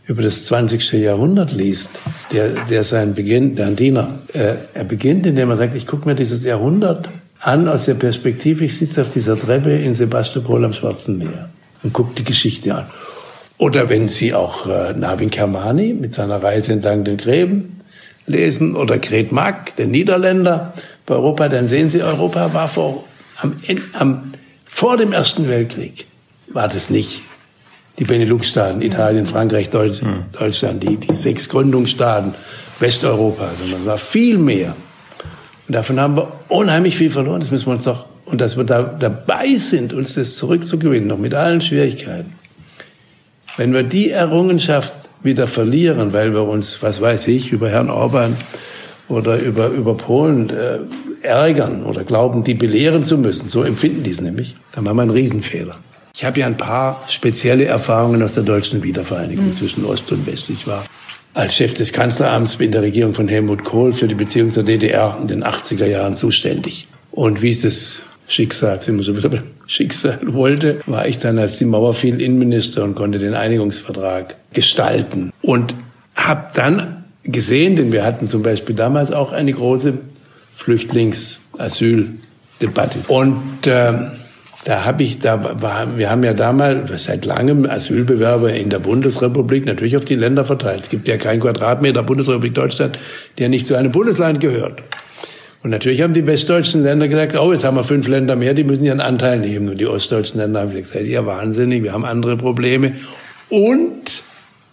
über 0.07 0.23
das 0.23 0.45
20. 0.45 0.93
Jahrhundert 0.93 1.53
liest, 1.53 1.99
der, 2.31 2.51
der 2.71 2.85
seinen 2.85 3.15
Beginn, 3.15 3.57
der 3.57 3.67
Andiner, 3.67 4.21
äh, 4.33 4.55
er 4.75 4.85
beginnt, 4.85 5.27
indem 5.27 5.51
er 5.51 5.57
sagt, 5.57 5.75
ich 5.75 5.89
gucke 5.89 6.09
mir 6.09 6.15
dieses 6.15 6.45
Jahrhundert 6.45 7.09
an 7.41 7.69
aus 7.69 7.87
der 7.87 7.95
Perspektive, 7.95 8.65
ich 8.65 8.77
sitze 8.77 9.03
auf 9.03 9.11
dieser 9.11 9.37
Treppe 9.37 9.73
in 9.73 9.97
Sebastopol 9.97 10.65
am 10.65 10.73
Schwarzen 10.73 11.19
Meer 11.19 11.49
und 11.83 11.93
gucke 11.93 12.15
die 12.17 12.25
Geschichte 12.25 12.73
an. 12.77 12.87
Oder 13.59 13.89
wenn 13.89 14.07
Sie 14.07 14.35
auch 14.35 14.69
äh, 14.69 14.93
Navin 14.93 15.31
Kermani 15.31 15.95
mit 15.95 16.15
seiner 16.15 16.41
Reise 16.41 16.75
entlang 16.75 17.03
den 17.03 17.17
Gräben 17.17 17.81
lesen 18.27 18.77
oder 18.77 18.99
Gret 18.99 19.33
Mack, 19.33 19.75
der 19.75 19.89
Niederländer 19.89 20.75
bei 21.07 21.17
Europa, 21.17 21.49
dann 21.49 21.67
sehen 21.67 21.91
Sie, 21.91 22.05
Europa 22.05 22.55
war 22.55 22.69
vor 22.69 23.03
am, 23.41 23.57
am, 23.93 24.33
vor 24.67 24.97
dem 24.97 25.13
Ersten 25.13 25.49
Weltkrieg 25.49 26.07
war 26.49 26.69
das 26.69 26.91
nicht 26.91 27.23
die 27.99 28.05
Benelux-Staaten, 28.05 28.81
Italien, 28.81 29.27
Frankreich, 29.27 29.71
Deutsch, 29.71 30.01
hm. 30.01 30.25
Deutschland, 30.39 30.83
die, 30.83 30.97
die 30.97 31.15
sechs 31.15 31.49
Gründungsstaaten 31.49 32.35
Westeuropa, 32.79 33.51
sondern 33.59 33.81
es 33.81 33.87
war 33.87 33.99
viel 33.99 34.39
mehr. 34.39 34.77
Und 35.67 35.75
davon 35.75 36.01
haben 36.01 36.17
wir 36.17 36.33
unheimlich 36.49 36.97
viel 36.97 37.11
verloren. 37.11 37.41
Das 37.41 37.51
müssen 37.51 37.67
wir 37.67 37.73
uns 37.73 37.85
doch, 37.85 38.07
und 38.25 38.41
dass 38.41 38.57
wir 38.57 38.65
da 38.65 38.83
dabei 38.83 39.57
sind, 39.57 39.93
uns 39.93 40.15
das 40.15 40.35
zurückzugewinnen, 40.35 41.09
noch 41.09 41.19
mit 41.19 41.35
allen 41.35 41.61
Schwierigkeiten. 41.61 42.33
Wenn 43.57 43.75
wir 43.75 43.83
die 43.83 44.11
Errungenschaft 44.11 44.93
wieder 45.23 45.49
verlieren, 45.49 46.13
weil 46.13 46.33
wir 46.33 46.45
uns, 46.45 46.81
was 46.81 47.01
weiß 47.01 47.27
ich, 47.29 47.51
über 47.51 47.69
Herrn 47.69 47.91
Orban 47.91 48.37
oder 49.09 49.39
über, 49.41 49.69
über 49.69 49.97
Polen 49.97 50.51
äh, 50.51 50.79
ärgern 51.23 51.85
oder 51.85 52.05
glauben, 52.05 52.45
die 52.45 52.55
belehren 52.55 53.05
zu 53.05 53.19
müssen, 53.19 53.49
so 53.49 53.63
empfinden 53.63 54.03
die 54.03 54.11
es 54.11 54.21
nämlich, 54.21 54.57
dann 54.73 54.85
machen 54.85 54.97
wir 54.97 55.03
einen 55.03 55.11
Riesenfehler. 55.11 55.73
Ich 56.15 56.25
habe 56.25 56.41
ja 56.41 56.47
ein 56.47 56.57
paar 56.57 57.05
spezielle 57.09 57.65
Erfahrungen 57.65 58.23
aus 58.23 58.35
der 58.35 58.43
deutschen 58.43 58.83
Wiedervereinigung 58.83 59.47
mhm. 59.47 59.57
zwischen 59.57 59.85
Ost 59.85 60.11
und 60.11 60.27
West. 60.27 60.51
Ich 60.51 60.67
war 60.67 60.85
als 61.35 61.55
Chef 61.55 61.75
des 61.75 61.93
Kanzleramts 61.93 62.57
in 62.57 62.73
der 62.73 62.83
Regierung 62.83 63.15
von 63.15 63.29
Helmut 63.29 63.63
Kohl 63.65 63.93
für 63.93 64.09
die 64.09 64.17
Beziehung 64.17 64.51
zur 64.51 64.65
DDR 64.65 65.17
in 65.21 65.29
den 65.29 65.45
80er 65.45 65.87
Jahren 65.87 66.17
zuständig. 66.17 66.89
Und 67.13 67.43
wie 67.43 67.51
es 67.51 67.63
das 67.63 68.01
Schicksal, 68.27 68.83
sind 68.83 68.97
wir 68.97 69.05
schon 69.05 69.17
wieder 69.17 69.43
Schicksal 69.67 70.19
wollte, 70.25 70.81
war 70.87 71.07
ich 71.07 71.19
dann 71.19 71.39
als 71.39 71.59
die 71.59 71.65
Mauer 71.65 71.95
fiel 71.95 72.21
Innenminister 72.21 72.83
und 72.83 72.95
konnte 72.95 73.19
den 73.19 73.35
Einigungsvertrag 73.35 74.37
gestalten. 74.53 75.33
Und 75.41 75.75
habe 76.15 76.49
dann 76.55 77.05
gesehen, 77.23 77.77
denn 77.77 77.93
wir 77.93 78.05
hatten 78.05 78.29
zum 78.29 78.43
Beispiel 78.43 78.75
damals 78.75 79.13
auch 79.13 79.33
eine 79.33 79.53
große 79.53 79.95
Flüchtlings-Asyldebatte. 80.59 82.99
Und 83.09 83.67
äh, 83.67 83.93
da 84.65 84.85
habe 84.85 85.05
ich, 85.05 85.21
da 85.21 85.63
war, 85.63 85.97
wir 85.97 86.11
haben 86.11 86.25
ja 86.25 86.35
damals 86.35 87.05
seit 87.05 87.25
langem 87.25 87.65
Asylbewerber 87.65 88.53
in 88.53 88.69
der 88.71 88.81
Bundesrepublik 88.81 89.65
natürlich 89.65 89.97
auf 89.97 90.05
die 90.05 90.17
Länder 90.17 90.45
verteilt. 90.45 90.83
Es 90.83 90.91
gibt 90.91 91.09
ja 91.09 91.17
keinen 91.17 91.41
Quadratmeter 91.41 92.03
Bundesrepublik 92.03 92.55
Deutschland, 92.55 92.99
der 93.39 93.49
nicht 93.49 93.67
zu 93.67 93.77
einem 93.77 93.93
Bundesland 93.93 94.41
gehört. 94.41 94.83
Und 95.63 95.71
natürlich 95.71 96.03
haben 96.03 96.13
die 96.13 96.27
westdeutschen 96.27 96.83
Länder 96.83 97.09
gesagt, 97.09 97.37
oh, 97.37 97.53
jetzt 97.53 97.65
haben 97.65 97.77
wir 97.77 97.85
fünf 97.85 98.09
Länder 98.09 98.37
mehr, 98.37 98.55
die 98.55 98.65
müssen 98.65 98.85
ihren 98.85 99.01
Anteil 99.01 99.39
nehmen. 99.39 99.69
Und 99.69 99.81
die 99.81 99.87
ostdeutschen 99.87 100.41
Länder 100.41 100.61
haben 100.61 100.71
gesagt, 100.71 100.89
seid 100.89 101.07
ihr 101.07 101.25
wahnsinnig, 101.25 101.83
wir 101.83 101.93
haben 101.93 102.05
andere 102.05 102.37
Probleme. 102.37 102.95
Und 103.49 104.23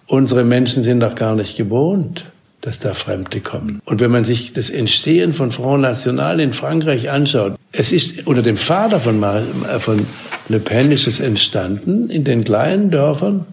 unsere 0.07 0.43
Menschen 0.43 0.83
sind 0.83 0.99
doch 0.99 1.15
gar 1.15 1.35
nicht 1.35 1.57
gewohnt 1.57 2.25
dass 2.65 2.79
da 2.79 2.95
Fremde 2.95 3.41
kommen. 3.41 3.79
Und 3.85 4.01
wenn 4.01 4.09
man 4.09 4.25
sich 4.25 4.51
das 4.51 4.71
Entstehen 4.71 5.33
von 5.33 5.51
Front 5.51 5.83
National 5.83 6.39
in 6.39 6.51
Frankreich 6.51 7.11
anschaut, 7.11 7.53
es 7.71 7.91
ist 7.91 8.25
unter 8.25 8.41
dem 8.41 8.57
Vater 8.57 8.99
von, 8.99 9.21
äh, 9.21 9.79
von 9.79 10.07
Le 10.49 10.59
Pen 10.59 10.91
ist 10.91 11.05
es 11.05 11.19
entstanden 11.19 12.09
in 12.09 12.23
den 12.23 12.43
kleinen 12.43 12.89
Dörfern. 12.89 13.45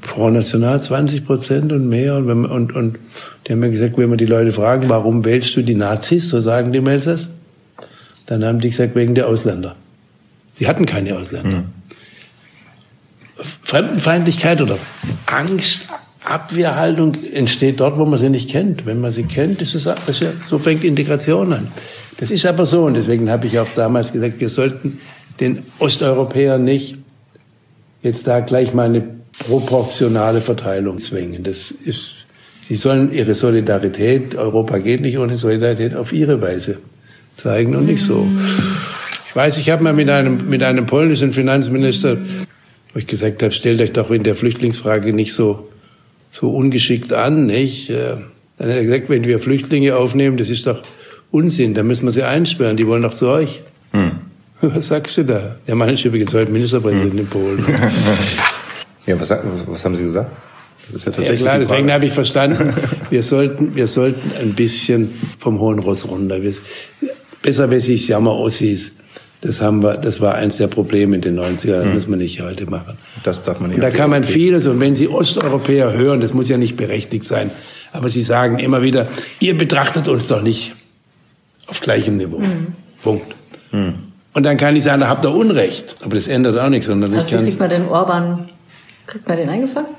Front 0.00 0.34
National 0.34 0.82
20 0.82 1.24
Prozent 1.24 1.72
und 1.72 1.88
mehr. 1.88 2.16
Und, 2.16 2.26
wenn 2.26 2.40
man, 2.40 2.50
und, 2.50 2.74
und 2.74 2.98
die 3.46 3.52
haben 3.52 3.60
mir 3.60 3.70
gesagt, 3.70 3.96
wenn 3.96 4.08
man 4.08 4.18
die 4.18 4.26
Leute 4.26 4.50
fragen, 4.50 4.88
warum 4.88 5.24
wählst 5.24 5.54
du 5.54 5.62
die 5.62 5.76
Nazis, 5.76 6.28
so 6.28 6.40
sagen 6.40 6.72
die 6.72 6.80
Melzers, 6.80 7.28
dann 8.26 8.44
haben 8.44 8.58
die 8.58 8.70
gesagt, 8.70 8.96
wegen 8.96 9.14
der 9.14 9.28
Ausländer. 9.28 9.76
Sie 10.54 10.66
hatten 10.66 10.86
keine 10.86 11.16
Ausländer. 11.16 11.58
Mhm. 11.58 11.64
Fremdenfeindlichkeit 13.62 14.60
oder 14.60 14.76
Angst, 15.26 15.86
Abwehrhaltung 16.26 17.14
entsteht 17.32 17.80
dort, 17.80 17.98
wo 17.98 18.04
man 18.04 18.18
sie 18.18 18.28
nicht 18.28 18.50
kennt. 18.50 18.84
Wenn 18.84 19.00
man 19.00 19.12
sie 19.12 19.24
kennt, 19.24 19.62
ist 19.62 19.74
es, 19.74 19.84
das 19.84 20.20
ja, 20.20 20.32
so 20.44 20.58
fängt 20.58 20.84
Integration 20.84 21.52
an. 21.52 21.68
Das 22.18 22.30
ist 22.30 22.46
aber 22.46 22.66
so 22.66 22.84
und 22.84 22.94
deswegen 22.94 23.30
habe 23.30 23.46
ich 23.46 23.58
auch 23.58 23.68
damals 23.76 24.12
gesagt, 24.12 24.40
wir 24.40 24.48
sollten 24.48 25.00
den 25.40 25.62
Osteuropäern 25.78 26.64
nicht 26.64 26.96
jetzt 28.02 28.26
da 28.26 28.40
gleich 28.40 28.72
mal 28.72 28.86
eine 28.86 29.04
proportionale 29.46 30.40
Verteilung 30.40 30.98
zwingen. 30.98 31.42
Das 31.42 31.70
ist, 31.70 32.26
sie 32.68 32.76
sollen 32.76 33.12
ihre 33.12 33.34
Solidarität, 33.34 34.34
Europa 34.34 34.78
geht 34.78 35.02
nicht 35.02 35.18
ohne 35.18 35.36
Solidarität, 35.36 35.94
auf 35.94 36.12
ihre 36.12 36.40
Weise 36.40 36.78
zeigen 37.36 37.76
und 37.76 37.86
nicht 37.86 38.02
so. 38.02 38.26
Ich 39.28 39.36
weiß, 39.36 39.58
ich 39.58 39.70
habe 39.70 39.82
mal 39.82 39.92
mit 39.92 40.08
einem, 40.08 40.48
mit 40.48 40.62
einem 40.62 40.86
polnischen 40.86 41.32
Finanzminister, 41.32 42.16
wo 42.94 42.98
ich 42.98 43.06
gesagt 43.06 43.42
habe, 43.42 43.52
stellt 43.52 43.80
euch 43.80 43.92
doch 43.92 44.10
in 44.10 44.22
der 44.22 44.34
Flüchtlingsfrage 44.34 45.12
nicht 45.12 45.34
so 45.34 45.68
so 46.38 46.50
ungeschickt 46.50 47.12
an, 47.12 47.46
nicht? 47.46 47.90
Äh, 47.90 48.16
dann 48.58 48.68
hat 48.68 48.76
er 48.76 48.84
gesagt, 48.84 49.08
wenn 49.08 49.24
wir 49.24 49.38
Flüchtlinge 49.38 49.96
aufnehmen, 49.96 50.36
das 50.36 50.50
ist 50.50 50.66
doch 50.66 50.82
Unsinn, 51.30 51.74
da 51.74 51.82
müssen 51.82 52.04
wir 52.04 52.12
sie 52.12 52.22
einsperren, 52.22 52.76
die 52.76 52.86
wollen 52.86 53.02
doch 53.02 53.14
zu 53.14 53.28
euch. 53.28 53.62
Hm. 53.92 54.12
Was 54.60 54.88
sagst 54.88 55.16
du 55.16 55.24
da? 55.24 55.56
Der 55.66 55.74
Mann 55.74 55.90
ist 55.90 56.04
übrigens 56.04 56.32
heute 56.34 56.50
Ministerpräsident 56.50 57.12
hm. 57.12 57.18
in 57.18 57.26
Polen. 57.26 57.64
ja, 59.06 59.20
was, 59.20 59.30
was, 59.30 59.84
haben 59.84 59.96
Sie 59.96 60.02
gesagt? 60.02 60.30
Das 60.92 61.04
ist 61.04 61.18
ja, 61.18 61.24
ja 61.24 61.34
klar, 61.34 61.58
deswegen 61.58 61.92
habe 61.92 62.06
ich 62.06 62.12
verstanden, 62.12 62.72
wir 63.10 63.22
sollten, 63.22 63.74
wir 63.74 63.86
sollten 63.86 64.32
ein 64.40 64.54
bisschen 64.54 65.10
vom 65.38 65.60
hohen 65.60 65.78
Ross 65.78 66.08
runter. 66.08 66.42
Wir, 66.42 66.54
besserwissig 67.42 68.08
Jammer-Ossis. 68.08 68.92
Das 69.46 69.60
haben 69.60 69.82
wir, 69.82 69.96
das 69.96 70.20
war 70.20 70.34
eins 70.34 70.56
der 70.56 70.66
Probleme 70.66 71.14
in 71.14 71.22
den 71.22 71.38
90ern. 71.38 71.78
Das 71.78 71.86
mhm. 71.86 71.94
muss 71.94 72.06
man 72.08 72.18
nicht 72.18 72.40
heute 72.40 72.68
machen. 72.68 72.98
Das 73.22 73.44
darf 73.44 73.60
man 73.60 73.68
nicht. 73.68 73.76
Und 73.76 73.82
da 73.82 73.90
kann 73.90 74.10
man 74.10 74.24
vieles. 74.24 74.66
Und 74.66 74.80
wenn 74.80 74.96
Sie 74.96 75.08
Osteuropäer 75.08 75.92
hören, 75.92 76.20
das 76.20 76.34
muss 76.34 76.48
ja 76.48 76.58
nicht 76.58 76.76
berechtigt 76.76 77.24
sein, 77.24 77.50
aber 77.92 78.08
Sie 78.08 78.22
sagen 78.22 78.58
immer 78.58 78.82
wieder, 78.82 79.06
ihr 79.38 79.56
betrachtet 79.56 80.08
uns 80.08 80.26
doch 80.26 80.42
nicht 80.42 80.74
auf 81.68 81.80
gleichem 81.80 82.16
Niveau. 82.16 82.38
Mhm. 82.38 82.74
Punkt. 83.02 83.34
Mhm. 83.70 83.94
Und 84.34 84.42
dann 84.42 84.56
kann 84.56 84.74
ich 84.74 84.82
sagen, 84.82 85.00
da 85.00 85.08
habt 85.08 85.24
ihr 85.24 85.30
Unrecht. 85.30 85.96
Aber 86.00 86.16
das 86.16 86.26
ändert 86.26 86.58
auch 86.58 86.68
nichts. 86.68 86.86
Sondern 86.86 87.14
also 87.14 87.36
ich 87.36 87.42
kriegt 87.42 87.60
man 87.60 87.70
den 87.70 87.86
Orban, 87.86 88.48
kriegt 89.06 89.28
man 89.28 89.36
den 89.36 89.48
eingefangen? 89.48 89.90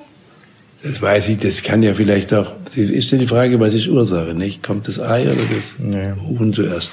Das 0.83 1.01
weiß 1.01 1.29
ich, 1.29 1.39
das 1.39 1.63
kann 1.63 1.81
ja 1.81 1.93
vielleicht 1.93 2.33
auch, 2.33 2.51
ist 2.75 3.11
denn 3.11 3.19
die 3.19 3.27
Frage, 3.27 3.59
was 3.59 3.73
ist 3.73 3.87
Ursache, 3.87 4.35
nicht? 4.35 4.61
Kommt 4.61 4.87
das 4.87 4.99
Ei 4.99 5.23
oder 5.23 5.41
das 5.55 5.75
nee. 5.79 6.11
Huhn 6.27 6.53
zuerst? 6.53 6.91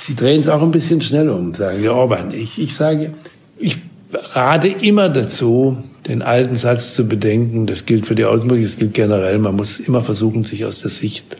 Sie 0.00 0.16
drehen 0.16 0.40
es 0.40 0.48
auch 0.48 0.62
ein 0.62 0.70
bisschen 0.70 1.02
schnell 1.02 1.28
um, 1.28 1.54
sagen 1.54 1.82
wir 1.82 1.94
Orban. 1.94 2.32
Ich, 2.32 2.60
ich 2.60 2.74
sage, 2.74 3.12
ich 3.58 3.78
rate 4.12 4.68
immer 4.68 5.10
dazu, 5.10 5.76
den 6.08 6.22
alten 6.22 6.56
Satz 6.56 6.94
zu 6.94 7.06
bedenken, 7.06 7.66
das 7.66 7.84
gilt 7.84 8.06
für 8.06 8.14
die 8.14 8.24
Außenpolitik, 8.24 8.66
das 8.66 8.78
gilt 8.78 8.94
generell, 8.94 9.38
man 9.38 9.56
muss 9.56 9.78
immer 9.78 10.00
versuchen, 10.00 10.44
sich 10.44 10.64
aus 10.64 10.80
der 10.80 10.90
Sicht 10.90 11.36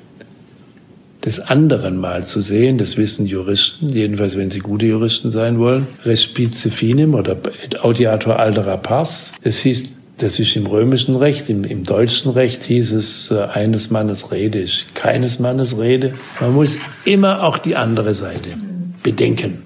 des 1.24 1.40
anderen 1.40 1.96
mal 1.96 2.24
zu 2.24 2.40
sehen. 2.40 2.78
Das 2.78 2.96
wissen 2.96 3.26
Juristen, 3.26 3.88
jedenfalls 3.90 4.36
wenn 4.36 4.50
sie 4.50 4.60
gute 4.60 4.86
Juristen 4.86 5.32
sein 5.32 5.58
wollen. 5.58 5.86
Respice 6.04 6.68
finem 6.70 7.14
oder 7.14 7.36
audiator 7.82 8.38
altera 8.38 8.76
pars. 8.76 9.32
Das 9.42 9.58
hieß, 9.58 9.99
das 10.22 10.38
ist 10.38 10.54
im 10.56 10.66
römischen 10.66 11.16
Recht, 11.16 11.48
im, 11.48 11.64
im 11.64 11.84
deutschen 11.84 12.30
Recht 12.30 12.64
hieß 12.64 12.92
es, 12.92 13.30
äh, 13.30 13.42
eines 13.42 13.90
Mannes 13.90 14.30
Rede 14.30 14.58
ist 14.58 14.94
keines 14.94 15.38
Mannes 15.38 15.78
Rede. 15.78 16.14
Man 16.40 16.54
muss 16.54 16.78
immer 17.04 17.42
auch 17.42 17.58
die 17.58 17.76
andere 17.76 18.14
Seite 18.14 18.50
bedenken. 19.02 19.62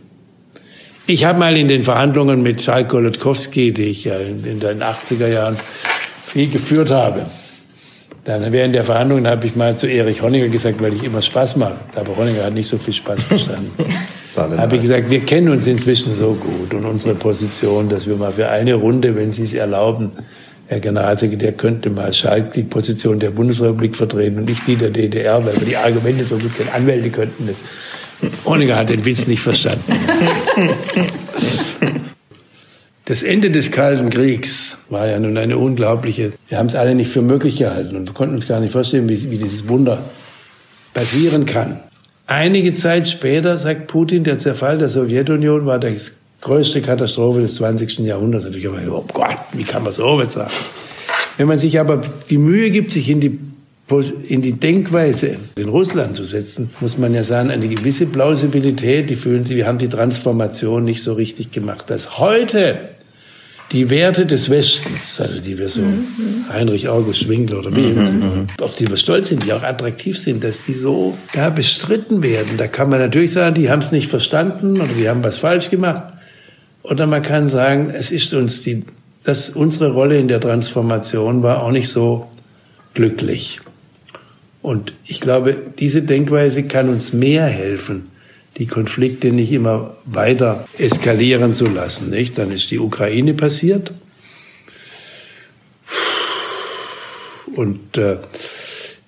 Ich 1.07 1.25
habe 1.25 1.39
mal 1.39 1.57
in 1.57 1.69
den 1.69 1.83
Verhandlungen 1.83 2.43
mit 2.43 2.61
Charles 2.61 2.89
Golodkowski, 2.89 3.73
die 3.73 3.85
ich 3.85 4.05
ja 4.05 4.17
in, 4.17 4.45
in 4.45 4.61
den 4.61 4.83
80er 4.83 5.29
Jahren 5.29 5.57
viel 6.27 6.49
geführt 6.49 6.91
habe, 6.91 7.27
dann 8.25 8.53
während 8.53 8.75
der 8.75 8.85
Verhandlungen 8.85 9.27
habe 9.27 9.47
ich 9.47 9.55
mal 9.55 9.77
zu 9.77 9.87
Erich 9.87 10.23
Honecker 10.23 10.49
gesagt, 10.49 10.81
weil 10.81 10.95
ich 10.95 11.05
immer 11.05 11.21
Spaß 11.21 11.57
mache. 11.57 11.77
Aber 11.95 12.17
Honecker 12.17 12.45
hat 12.45 12.55
nicht 12.55 12.69
so 12.69 12.79
viel 12.79 12.95
Spaß 12.95 13.23
verstanden. 13.25 13.71
habe 14.37 14.77
ich 14.77 14.83
gesagt, 14.83 15.11
wir 15.11 15.21
kennen 15.21 15.49
uns 15.49 15.67
inzwischen 15.67 16.15
so 16.15 16.35
gut 16.35 16.75
und 16.75 16.85
unsere 16.85 17.15
Position, 17.15 17.89
dass 17.89 18.07
wir 18.07 18.17
mal 18.17 18.33
für 18.33 18.49
eine 18.49 18.75
Runde, 18.75 19.17
wenn 19.17 19.33
Sie 19.33 19.45
es 19.45 19.55
erlauben, 19.55 20.13
Herr 20.67 20.81
Generalsekretär 20.81 21.53
könnte 21.53 21.91
mal 21.91 22.13
Schalk 22.13 22.53
die 22.53 22.63
Position 22.63 23.21
der 23.21 23.31
Bundesrepublik 23.31 23.95
vertreten 23.95 24.39
und 24.39 24.49
nicht 24.49 24.67
die 24.67 24.77
der 24.77 24.91
DDR, 24.91 25.45
weil 25.45 25.55
wir 25.57 25.67
die 25.67 25.77
Argumente 25.77 26.25
so 26.25 26.39
gut 26.39 26.57
kennen. 26.57 26.71
Anwälte 26.73 27.11
könnten 27.11 27.49
das. 27.49 27.57
Honecker 28.47 28.77
hat 28.77 28.89
den 28.89 29.05
Witz 29.05 29.27
nicht 29.27 29.43
verstanden. 29.43 29.93
Das 33.07 33.23
Ende 33.23 33.51
des 33.51 33.71
Kalten 33.71 34.09
Kriegs 34.09 34.79
war 34.89 35.07
ja 35.07 35.19
nun 35.19 35.37
eine 35.37 35.59
unglaubliche, 35.59 36.33
wir 36.49 36.57
haben 36.57 36.69
es 36.69 36.75
alle 36.75 36.95
nicht 36.95 37.11
für 37.11 37.21
möglich 37.21 37.57
gehalten 37.57 37.97
und 37.97 38.09
wir 38.09 38.15
konnten 38.15 38.35
uns 38.35 38.49
gar 38.49 38.61
nicht 38.61 38.73
vorstellen, 38.73 39.11
wie, 39.11 39.31
wie 39.31 39.37
dieses 39.37 39.69
Wunder 39.69 40.05
passieren 40.95 41.45
kann. 41.45 41.81
Einige 42.27 42.75
Zeit 42.75 43.09
später 43.09 43.59
sagt 43.59 43.87
Putin, 43.87 44.25
der 44.25 44.39
Zerfall 44.39 44.79
der 44.79 44.89
Sowjetunion 44.89 45.67
war 45.67 45.79
die 45.79 45.97
größte 46.41 46.81
Katastrophe 46.81 47.43
des 47.43 47.57
20. 47.57 47.99
Jahrhunderts. 47.99 48.47
Natürlich, 48.47 48.69
oh 48.69 49.05
Gott, 49.13 49.37
wie 49.53 49.65
kann 49.65 49.83
man 49.83 49.93
so 49.93 50.19
was 50.19 50.33
sagen? 50.33 50.51
Wenn 51.37 51.49
man 51.49 51.59
sich 51.59 51.79
aber 51.79 52.01
die 52.31 52.39
Mühe 52.39 52.71
gibt, 52.71 52.93
sich 52.93 53.11
in 53.11 53.21
die 53.21 53.39
in 54.29 54.41
die 54.41 54.55
Denkweise 54.55 55.37
in 55.59 55.69
Russland 55.69 56.17
zu 56.17 56.25
setzen, 56.25 56.71
muss 56.81 56.97
man 56.97 57.13
ja 57.13 57.23
sagen, 57.23 57.51
eine 57.51 57.69
gewisse 57.69 58.07
Plausibilität, 58.07 59.11
die 59.11 59.15
fühlen 59.15 59.45
sie, 59.45 59.57
wir 59.57 59.67
haben 59.67 59.77
die 59.77 59.91
Transformation 59.91 60.85
nicht 60.85 61.03
so 61.03 61.13
richtig 61.13 61.53
gemacht. 61.53 61.91
Dass 61.91 62.19
heute 62.19 62.79
die 63.75 63.91
Werte 63.91 64.25
des 64.25 64.51
Westens, 64.51 65.21
also 65.21 65.41
die 65.41 65.59
wir 65.59 65.69
so 65.69 65.81
mhm. 65.81 66.45
Heinrich 66.49 66.89
August 66.89 67.25
Schwingler 67.25 67.59
oder 67.59 67.75
wie, 67.75 67.89
mhm. 67.89 68.47
auf 68.61 68.77
die 68.77 68.87
wir 68.87 68.97
stolz 68.97 69.31
sind, 69.31 69.45
die 69.45 69.53
auch 69.53 69.65
attraktiv 69.65 70.17
sind, 70.17 70.45
dass 70.45 70.65
die 70.65 70.75
so 70.75 71.19
da 71.33 71.51
bestritten 71.51 72.23
werden. 72.23 72.57
Da 72.57 72.69
kann 72.69 72.89
man 72.89 73.01
natürlich 73.01 73.33
sagen, 73.33 73.57
die 73.57 73.69
haben 73.69 73.81
es 73.81 73.91
nicht 73.91 74.09
verstanden 74.09 74.81
oder 74.81 74.93
die 74.97 75.09
haben 75.09 75.25
was 75.25 75.39
falsch 75.39 75.71
gemacht. 75.71 76.05
Oder 76.85 77.09
man 77.09 77.23
kann 77.23 77.49
sagen, 77.49 77.91
es 77.93 78.13
ist 78.13 78.33
uns 78.33 78.63
die, 78.63 78.81
dass 79.25 79.51
unsere 79.51 79.91
Rolle 79.91 80.19
in 80.19 80.29
der 80.29 80.41
Transformation 80.41 81.43
war 81.43 81.61
auch 81.61 81.73
nicht 81.73 81.89
so 81.89 82.29
glücklich. 82.95 83.59
Und 84.63 84.93
ich 85.05 85.21
glaube, 85.21 85.57
diese 85.81 86.03
Denkweise 86.03 86.63
kann 86.63 86.89
uns 86.89 87.13
mehr 87.13 87.47
helfen, 87.47 88.09
die 88.57 88.67
Konflikte 88.67 89.33
nicht 89.33 89.53
immer 89.53 89.95
weiter 90.05 90.69
eskalieren 90.79 91.55
zu 91.55 91.67
lassen. 91.67 92.11
Nicht? 92.11 92.39
Dann 92.39 92.53
ist 92.53 92.71
die 92.71 92.79
Ukraine 92.79 93.35
passiert. 93.35 93.93
Und 97.55 97.99
äh, 97.99 98.19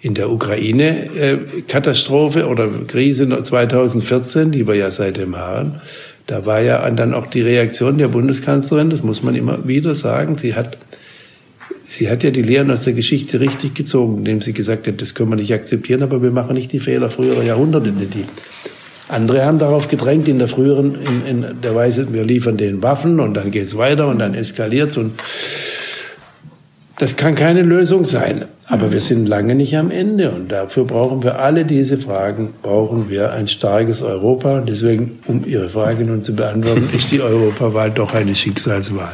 in 0.00 0.14
der 0.14 0.30
Ukraine-Katastrophe 0.30 2.40
äh, 2.40 2.44
oder 2.44 2.68
Krise 2.86 3.28
2014, 3.42 4.52
die 4.52 4.66
wir 4.66 4.74
ja 4.74 4.90
seitdem 4.90 5.36
haben, 5.36 5.80
da 6.26 6.46
war 6.46 6.60
ja 6.60 6.90
dann 6.90 7.14
auch 7.14 7.26
die 7.26 7.42
Reaktion 7.42 7.98
der 7.98 8.08
Bundeskanzlerin, 8.08 8.90
das 8.90 9.02
muss 9.02 9.22
man 9.22 9.36
immer 9.36 9.66
wieder 9.66 9.94
sagen, 9.94 10.38
sie 10.38 10.54
hat 10.54 10.78
Sie 11.88 12.10
hat 12.10 12.24
ja 12.24 12.30
die 12.30 12.42
Lehren 12.42 12.72
aus 12.72 12.82
der 12.82 12.94
Geschichte 12.94 13.38
richtig 13.38 13.76
gezogen, 13.76 14.18
indem 14.18 14.42
sie 14.42 14.52
gesagt 14.52 14.88
hat, 14.88 15.00
das 15.00 15.14
können 15.14 15.30
wir 15.30 15.36
nicht 15.36 15.54
akzeptieren, 15.54 16.02
aber 16.02 16.20
wir 16.20 16.32
machen 16.32 16.54
nicht 16.54 16.72
die 16.72 16.80
Fehler 16.80 17.08
früherer 17.08 17.44
Jahrhunderte. 17.44 17.92
Die 17.92 18.24
andere 19.08 19.44
haben 19.44 19.58
darauf 19.58 19.88
gedrängt 19.88 20.28
in 20.28 20.38
der 20.38 20.48
früheren, 20.48 20.96
in, 20.96 21.26
in 21.26 21.60
der 21.60 21.74
Weise, 21.74 22.12
wir 22.12 22.24
liefern 22.24 22.56
den 22.56 22.82
Waffen 22.82 23.20
und 23.20 23.34
dann 23.34 23.50
geht's 23.50 23.76
weiter 23.76 24.08
und 24.08 24.18
dann 24.18 24.34
eskaliert's 24.34 24.96
und 24.96 25.12
das 26.98 27.16
kann 27.16 27.34
keine 27.34 27.62
Lösung 27.62 28.04
sein. 28.04 28.46
Aber 28.68 28.90
wir 28.90 29.00
sind 29.00 29.28
lange 29.28 29.54
nicht 29.54 29.76
am 29.76 29.90
Ende 29.90 30.30
und 30.30 30.50
dafür 30.50 30.84
brauchen 30.84 31.22
wir 31.22 31.38
alle 31.38 31.64
diese 31.64 31.98
Fragen, 31.98 32.54
brauchen 32.62 33.10
wir 33.10 33.32
ein 33.32 33.46
starkes 33.46 34.02
Europa. 34.02 34.58
Und 34.58 34.68
deswegen, 34.68 35.20
um 35.26 35.44
Ihre 35.44 35.68
Frage 35.68 36.04
nun 36.04 36.24
zu 36.24 36.34
beantworten, 36.34 36.88
ist 36.92 37.12
die 37.12 37.20
Europawahl 37.20 37.90
doch 37.90 38.12
eine 38.12 38.34
Schicksalswahl. 38.34 39.12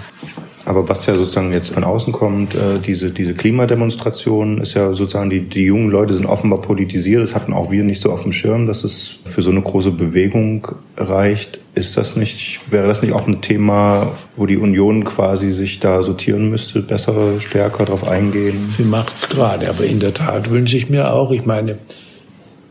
Aber 0.64 0.88
was 0.88 1.06
ja 1.06 1.14
sozusagen 1.14 1.52
jetzt 1.52 1.70
von 1.70 1.82
außen 1.82 2.12
kommt, 2.12 2.54
äh, 2.54 2.78
diese, 2.84 3.10
diese 3.10 3.34
Klimademonstration 3.34 4.60
ist 4.60 4.74
ja 4.74 4.92
sozusagen, 4.92 5.28
die, 5.28 5.40
die 5.40 5.64
jungen 5.64 5.90
Leute 5.90 6.14
sind 6.14 6.26
offenbar 6.26 6.60
politisiert. 6.60 7.24
Das 7.24 7.34
hatten 7.34 7.52
auch 7.52 7.72
wir 7.72 7.82
nicht 7.82 8.00
so 8.00 8.12
auf 8.12 8.22
dem 8.22 8.32
Schirm, 8.32 8.66
dass 8.66 8.84
es 8.84 9.16
für 9.24 9.42
so 9.42 9.50
eine 9.50 9.62
große 9.62 9.90
Bewegung 9.90 10.68
reicht. 10.96 11.58
Ist 11.74 11.96
das 11.96 12.14
nicht, 12.14 12.60
wäre 12.70 12.86
das 12.86 13.02
nicht 13.02 13.12
auch 13.12 13.26
ein 13.26 13.40
Thema, 13.40 14.12
wo 14.36 14.46
die 14.46 14.56
Union 14.56 15.04
quasi 15.04 15.52
sich 15.52 15.80
da 15.80 16.02
sortieren 16.02 16.50
müsste, 16.50 16.80
besser, 16.80 17.40
stärker 17.40 17.84
darauf 17.84 18.06
eingehen? 18.06 18.72
Sie 18.76 18.84
macht's 18.84 19.28
gerade, 19.28 19.68
aber 19.68 19.84
in 19.84 19.98
der 19.98 20.14
Tat 20.14 20.50
wünsche 20.50 20.76
ich 20.76 20.88
mir 20.88 21.12
auch, 21.12 21.32
ich 21.32 21.44
meine, 21.44 21.78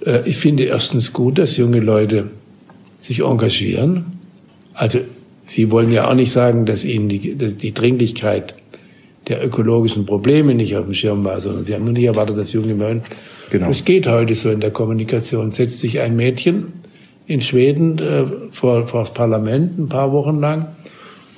äh, 0.06 0.22
ich 0.26 0.38
finde 0.38 0.64
erstens 0.64 1.12
gut, 1.12 1.40
dass 1.40 1.58
junge 1.58 1.82
Leute 1.82 2.30
sich 3.02 3.20
engagieren. 3.22 4.20
Also 4.74 5.00
Sie 5.52 5.70
wollen 5.70 5.92
ja 5.92 6.08
auch 6.08 6.14
nicht 6.14 6.32
sagen, 6.32 6.66
dass 6.66 6.86
Ihnen 6.86 7.10
die, 7.10 7.36
die 7.36 7.74
Dringlichkeit 7.74 8.56
der 9.28 9.46
ökologischen 9.46 10.06
Probleme 10.06 10.56
nicht 10.56 10.78
auf 10.78 10.86
dem 10.86 10.94
Schirm 10.94 11.26
war, 11.26 11.42
sondern 11.42 11.66
Sie 11.66 11.74
haben 11.74 11.84
nur 11.84 11.92
nicht 11.92 12.06
erwartet, 12.06 12.38
dass 12.38 12.54
junge 12.54 12.74
Menschen, 12.74 13.02
genau. 13.50 13.68
das 13.68 13.84
geht 13.84 14.08
heute 14.08 14.34
so 14.34 14.50
in 14.50 14.62
der 14.62 14.72
Kommunikation, 14.72 15.52
setzt 15.52 15.80
sich 15.80 16.00
ein 16.00 16.16
Mädchen 16.16 16.72
in 17.28 17.42
Schweden 17.42 18.00
äh, 18.00 18.24
vor, 18.52 18.88
vor 18.88 19.02
das 19.02 19.14
Parlament 19.14 19.78
ein 19.78 19.90
paar 19.90 20.14
Wochen 20.14 20.40
lang 20.40 20.68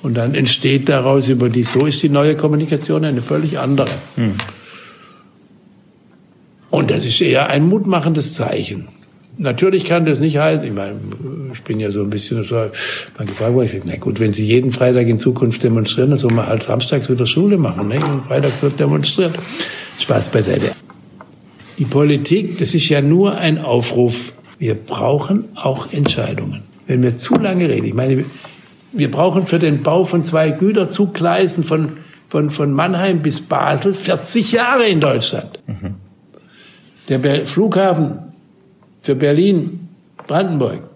und 0.04 0.16
dann 0.16 0.36
entsteht 0.36 0.88
daraus 0.88 1.28
über 1.28 1.48
die, 1.48 1.64
so 1.64 1.84
ist 1.84 2.00
die 2.04 2.08
neue 2.08 2.36
Kommunikation 2.36 3.04
eine 3.04 3.20
völlig 3.20 3.58
andere. 3.58 3.90
Hm. 4.14 4.34
Und 6.70 6.92
das 6.92 7.04
ist 7.04 7.20
eher 7.20 7.48
ein 7.48 7.66
mutmachendes 7.66 8.32
Zeichen. 8.32 8.86
Natürlich 9.38 9.84
kann 9.84 10.06
das 10.06 10.20
nicht 10.20 10.38
heißen, 10.38 10.64
ich 10.64 10.72
meine, 10.72 11.00
ich 11.54 11.62
bin 11.62 11.80
ja 11.80 11.90
so 11.90 12.02
ein 12.02 12.10
bisschen 12.10 12.44
so, 12.44 12.54
man 12.54 13.26
gefragt 13.26 13.54
wurde, 13.54 13.66
ich 13.66 13.72
sage, 13.72 13.84
na 13.86 13.96
gut, 13.96 14.20
wenn 14.20 14.32
Sie 14.32 14.44
jeden 14.44 14.72
Freitag 14.72 15.06
in 15.06 15.18
Zukunft 15.18 15.62
demonstrieren, 15.62 16.10
dann 16.10 16.18
soll 16.18 16.32
man 16.32 16.46
halt 16.46 16.64
samstags 16.64 17.08
wieder 17.08 17.26
Schule 17.26 17.56
machen, 17.56 17.88
ne? 17.88 17.96
und 18.04 18.26
freitags 18.26 18.62
wird 18.62 18.78
demonstriert. 18.78 19.34
Spaß 19.98 20.28
beiseite. 20.30 20.72
Die 21.78 21.84
Politik, 21.84 22.58
das 22.58 22.74
ist 22.74 22.88
ja 22.88 23.00
nur 23.00 23.36
ein 23.36 23.58
Aufruf. 23.58 24.32
Wir 24.58 24.74
brauchen 24.74 25.44
auch 25.54 25.92
Entscheidungen. 25.92 26.62
Wenn 26.86 27.02
wir 27.02 27.16
zu 27.16 27.34
lange 27.34 27.68
reden, 27.68 27.86
ich 27.86 27.94
meine, 27.94 28.24
wir 28.92 29.10
brauchen 29.10 29.46
für 29.46 29.58
den 29.58 29.82
Bau 29.82 30.04
von 30.04 30.22
zwei 30.22 30.50
Güterzuggleisen 30.50 31.64
von, 31.64 31.98
von, 32.28 32.50
von 32.50 32.72
Mannheim 32.72 33.22
bis 33.22 33.40
Basel 33.40 33.92
40 33.92 34.52
Jahre 34.52 34.86
in 34.86 35.00
Deutschland. 35.00 35.58
Mhm. 35.66 35.94
Der 37.08 37.46
Flughafen 37.46 38.18
für 39.02 39.14
Berlin, 39.14 39.88
Brandenburg. 40.26 40.93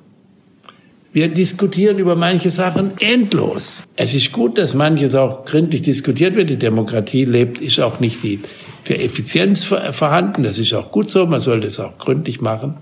Wir 1.13 1.29
diskutieren 1.29 1.99
über 1.99 2.17
manche 2.17 2.51
Sachen 2.51 2.93
endlos. 3.01 3.87
Es 3.97 4.15
ist 4.15 4.33
gut, 4.33 4.59
dass 4.59 4.75
manches 4.75 5.15
auch 5.15 5.45
gründlich 5.45 5.81
diskutiert 5.81 6.37
wird. 6.37 6.51
Die 6.51 6.59
Demokratie 6.59 7.25
lebt, 7.25 7.61
ist 7.61 7.81
auch 7.81 7.99
nicht 7.99 8.23
die 8.23 8.41
für 8.85 8.99
Effizienz 8.99 9.65
vorhanden. 9.65 10.43
Das 10.43 10.59
ist 10.59 10.75
auch 10.75 10.93
gut 10.93 11.11
so. 11.11 11.27
Man 11.27 11.41
sollte 11.41 11.67
es 11.67 11.81
auch 11.81 11.97
gründlich 11.99 12.41
machen. 12.41 12.75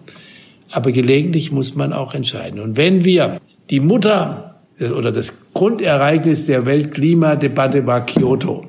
Aber 0.71 0.91
gelegentlich 0.93 1.53
muss 1.53 1.77
man 1.77 1.93
auch 1.93 2.15
entscheiden. 2.15 2.61
Und 2.61 2.77
wenn 2.77 3.05
wir 3.05 3.41
die 3.71 3.81
Mutter 3.81 4.57
oder 4.81 5.12
das 5.12 5.33
Grundereignis 5.55 6.47
der 6.47 6.67
Weltklimadebatte 6.67 7.87
war 7.87 8.05
Kyoto. 8.05 8.67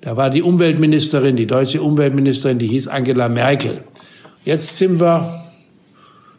Da 0.00 0.16
war 0.16 0.30
die 0.30 0.42
Umweltministerin, 0.42 1.34
die 1.34 1.46
deutsche 1.46 1.82
Umweltministerin, 1.82 2.58
die 2.58 2.68
hieß 2.68 2.86
Angela 2.86 3.28
Merkel. 3.28 3.82
Jetzt 4.44 4.76
sind 4.76 5.00
wir 5.00 5.44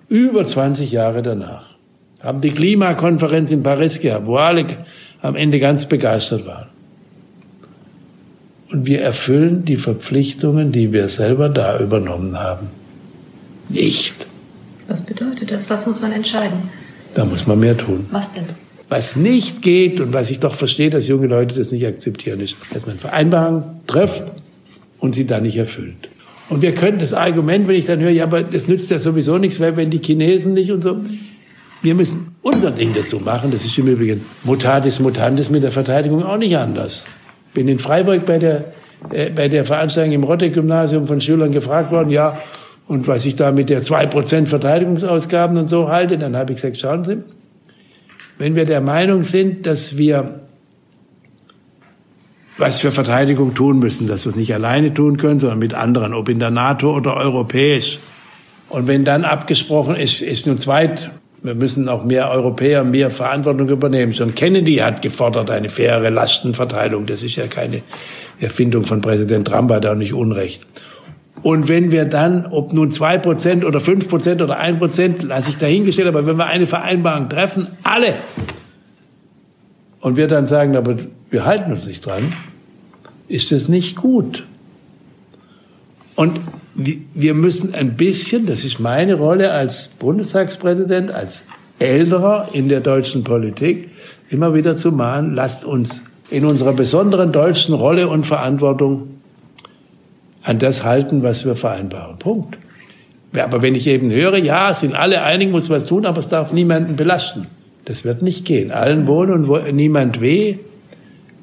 über 0.07 0.47
20 0.47 0.91
Jahre 0.91 1.21
danach. 1.21 1.68
Haben 2.21 2.41
die 2.41 2.51
Klimakonferenz 2.51 3.51
in 3.51 3.63
Paris 3.63 3.99
gehabt, 3.99 4.25
wo 4.25 4.35
alle 4.35 4.65
am 5.21 5.35
Ende 5.35 5.59
ganz 5.59 5.85
begeistert 5.85 6.45
waren. 6.45 6.67
Und 8.71 8.85
wir 8.85 9.01
erfüllen 9.01 9.65
die 9.65 9.77
Verpflichtungen, 9.77 10.71
die 10.71 10.91
wir 10.91 11.07
selber 11.07 11.49
da 11.49 11.79
übernommen 11.79 12.37
haben. 12.37 12.67
Nicht. 13.69 14.27
Was 14.87 15.01
bedeutet 15.01 15.51
das? 15.51 15.69
Was 15.69 15.85
muss 15.85 16.01
man 16.01 16.11
entscheiden? 16.11 16.69
Da 17.13 17.25
muss 17.25 17.47
man 17.47 17.59
mehr 17.59 17.77
tun. 17.77 18.05
Was 18.11 18.33
denn? 18.33 18.45
Was 18.89 19.15
nicht 19.15 19.61
geht 19.61 19.99
und 19.99 20.13
was 20.13 20.29
ich 20.31 20.39
doch 20.39 20.55
verstehe, 20.55 20.89
dass 20.89 21.07
junge 21.07 21.27
Leute 21.27 21.55
das 21.55 21.71
nicht 21.71 21.85
akzeptieren, 21.85 22.39
ist, 22.39 22.55
dass 22.73 22.85
man 22.87 22.97
Vereinbarungen 22.97 23.63
trifft 23.85 24.23
und 24.99 25.13
sie 25.13 25.25
dann 25.25 25.43
nicht 25.43 25.57
erfüllt. 25.57 26.09
Und 26.49 26.63
wir 26.63 26.73
können 26.73 26.97
das 26.97 27.13
Argument, 27.13 27.67
wenn 27.67 27.75
ich 27.75 27.85
dann 27.85 27.99
höre, 27.99 28.09
ja, 28.09 28.23
aber 28.23 28.41
das 28.41 28.67
nützt 28.67 28.89
ja 28.89 28.97
sowieso 28.97 29.37
nichts, 29.37 29.59
weil 29.59 29.77
wenn 29.77 29.91
die 29.91 29.99
Chinesen 29.99 30.53
nicht 30.53 30.71
und 30.71 30.83
so. 30.83 30.97
Wir 31.81 31.95
müssen 31.95 32.35
unser 32.41 32.71
Ding 32.71 32.93
dazu 32.93 33.19
machen. 33.19 33.51
Das 33.51 33.63
ist 33.63 33.77
im 33.77 33.87
Übrigen 33.87 34.23
mutatis 34.43 34.99
mutandis 34.99 35.49
mit 35.49 35.63
der 35.63 35.71
Verteidigung 35.71 36.23
auch 36.23 36.37
nicht 36.37 36.57
anders. 36.57 37.05
Bin 37.53 37.67
in 37.67 37.79
Freiburg 37.79 38.25
bei 38.25 38.37
der, 38.37 38.73
äh, 39.11 39.29
bei 39.29 39.47
der 39.47 39.65
Veranstaltung 39.65 40.13
im 40.13 40.23
Rotte-Gymnasium 40.23 41.07
von 41.07 41.21
Schülern 41.21 41.51
gefragt 41.51 41.91
worden, 41.91 42.09
ja, 42.09 42.37
und 42.87 43.07
was 43.07 43.25
ich 43.25 43.35
da 43.35 43.51
mit 43.51 43.69
der 43.69 43.83
2% 43.83 44.47
Verteidigungsausgaben 44.47 45.57
und 45.57 45.69
so 45.69 45.89
halte, 45.89 46.17
dann 46.17 46.35
habe 46.35 46.53
ich 46.53 46.57
gesagt, 46.57 46.77
schauen 46.77 47.03
Sie, 47.03 47.17
wenn 48.39 48.55
wir 48.55 48.65
der 48.65 48.81
Meinung 48.81 49.21
sind, 49.21 49.67
dass 49.67 49.97
wir 49.97 50.39
was 52.57 52.79
für 52.79 52.91
Verteidigung 52.91 53.53
tun 53.53 53.79
müssen, 53.79 54.07
dass 54.07 54.25
wir 54.25 54.31
es 54.31 54.35
nicht 54.35 54.53
alleine 54.53 54.93
tun 54.93 55.17
können, 55.17 55.39
sondern 55.39 55.59
mit 55.59 55.73
anderen, 55.73 56.13
ob 56.13 56.29
in 56.29 56.39
der 56.39 56.49
NATO 56.49 56.95
oder 56.95 57.15
europäisch. 57.15 57.99
Und 58.69 58.87
wenn 58.87 59.05
dann 59.05 59.23
abgesprochen 59.23 59.95
ist, 59.95 60.21
ist 60.21 60.47
nun 60.47 60.57
zweit, 60.57 61.11
wir 61.41 61.55
müssen 61.55 61.87
auch 61.87 62.03
mehr 62.03 62.29
Europäer 62.29 62.83
mehr 62.83 63.09
Verantwortung 63.09 63.69
übernehmen. 63.69 64.13
Schon 64.13 64.35
Kennedy 64.35 64.75
hat 64.77 65.01
gefordert 65.01 65.49
eine 65.49 65.69
faire 65.69 66.09
Lastenverteilung. 66.09 67.05
Das 67.05 67.23
ist 67.23 67.35
ja 67.35 67.47
keine 67.47 67.81
Erfindung 68.39 68.83
von 68.83 69.01
Präsident 69.01 69.47
Trump, 69.47 69.71
hat 69.71 69.85
auch 69.85 69.95
nicht 69.95 70.13
Unrecht. 70.13 70.65
Und 71.41 71.69
wenn 71.69 71.91
wir 71.91 72.05
dann, 72.05 72.45
ob 72.47 72.73
nun 72.73 72.91
zwei 72.91 73.17
Prozent 73.17 73.63
oder 73.63 73.79
fünf 73.79 74.09
Prozent 74.09 74.41
oder 74.41 74.57
ein 74.57 74.77
Prozent, 74.77 75.23
lasse 75.23 75.51
ich 75.51 75.57
dahingestellt, 75.57 76.09
aber 76.09 76.25
wenn 76.25 76.37
wir 76.37 76.47
eine 76.47 76.65
Vereinbarung 76.65 77.29
treffen, 77.29 77.67
alle, 77.83 78.15
und 80.01 80.17
wir 80.17 80.27
dann 80.27 80.47
sagen, 80.47 80.75
aber 80.75 80.97
wir 81.29 81.45
halten 81.45 81.71
uns 81.71 81.85
nicht 81.85 82.05
dran, 82.05 82.33
ist 83.27 83.51
das 83.51 83.67
nicht 83.67 83.95
gut. 83.95 84.45
Und 86.19 86.41
wir 86.75 87.33
müssen 87.33 87.73
ein 87.73 87.95
bisschen, 87.95 88.45
das 88.45 88.65
ist 88.65 88.77
meine 88.77 89.13
Rolle 89.13 89.53
als 89.53 89.87
Bundestagspräsident, 89.99 91.11
als 91.11 91.45
Älterer 91.79 92.49
in 92.51 92.67
der 92.67 92.81
deutschen 92.81 93.23
Politik, 93.23 93.89
immer 94.29 94.53
wieder 94.53 94.75
zu 94.75 94.91
mahnen, 94.91 95.33
lasst 95.33 95.63
uns 95.63 96.03
in 96.29 96.43
unserer 96.43 96.73
besonderen 96.73 97.31
deutschen 97.31 97.73
Rolle 97.73 98.09
und 98.09 98.25
Verantwortung 98.25 99.21
an 100.43 100.59
das 100.59 100.83
halten, 100.83 101.23
was 101.23 101.45
wir 101.45 101.55
vereinbaren. 101.55 102.19
Punkt. 102.19 102.57
Aber 103.37 103.61
wenn 103.61 103.73
ich 103.73 103.87
eben 103.87 104.11
höre, 104.11 104.39
ja, 104.39 104.73
sind 104.73 104.95
alle 104.95 105.21
einig, 105.21 105.51
muss 105.51 105.69
was 105.69 105.85
tun, 105.85 106.05
aber 106.05 106.19
es 106.19 106.27
darf 106.27 106.51
niemanden 106.51 106.97
belasten. 106.97 107.47
Das 107.85 108.03
wird 108.03 108.23
nicht 108.23 108.43
gehen. 108.43 108.71
Allen 108.71 109.07
wohl 109.07 109.31
und 109.31 109.73
niemand 109.73 110.19
weh. 110.19 110.57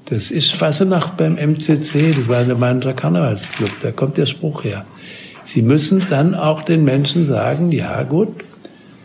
Das 0.07 0.31
ist 0.31 0.53
Fassenacht 0.53 1.17
beim 1.17 1.37
MCC, 1.37 2.13
das 2.17 2.29
war 2.29 2.45
der 2.45 2.57
Mandra 2.57 2.93
Karnevalsclub, 2.93 3.71
da 3.83 3.91
kommt 3.91 4.17
der 4.17 4.27
Spruch 4.27 4.65
her. 4.65 4.85
Sie 5.45 5.63
müssen 5.63 6.05
dann 6.11 6.35
auch 6.35 6.63
den 6.63 6.85
Menschen 6.85 7.27
sagen, 7.27 7.73
ja 7.73 8.03
gut, 8.03 8.29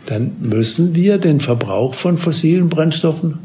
dann 0.06 0.36
müssen 0.40 0.94
wir 0.94 1.18
den 1.18 1.40
Verbrauch 1.40 1.94
von 1.94 2.18
fossilen 2.18 2.68
Brennstoffen 2.68 3.38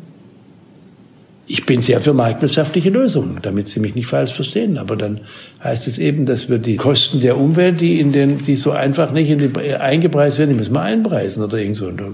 ich 1.49 1.65
bin 1.65 1.81
sehr 1.81 2.01
für 2.01 2.13
marktwirtschaftliche 2.13 2.89
Lösungen, 2.89 3.39
damit 3.41 3.69
Sie 3.69 3.79
mich 3.79 3.95
nicht 3.95 4.07
falsch 4.07 4.33
verstehen. 4.33 4.77
Aber 4.77 4.97
dann 4.97 5.21
heißt 5.63 5.87
es 5.87 5.97
eben, 5.97 6.25
dass 6.25 6.49
wir 6.49 6.57
die 6.57 6.75
Kosten 6.75 7.21
der 7.21 7.37
Umwelt, 7.37 7.79
die 7.79 8.01
in 8.01 8.11
den, 8.11 8.39
die 8.39 8.57
so 8.57 8.71
einfach 8.71 9.11
nicht 9.11 9.29
in 9.29 9.39
die, 9.39 9.75
eingepreist 9.75 10.39
werden, 10.39 10.49
die 10.49 10.55
müssen 10.55 10.73
wir 10.73 10.81
einpreisen 10.81 11.41
oder 11.41 11.57
irgend 11.57 11.77
so. 11.77 11.87
Und 11.87 12.01
da 12.01 12.09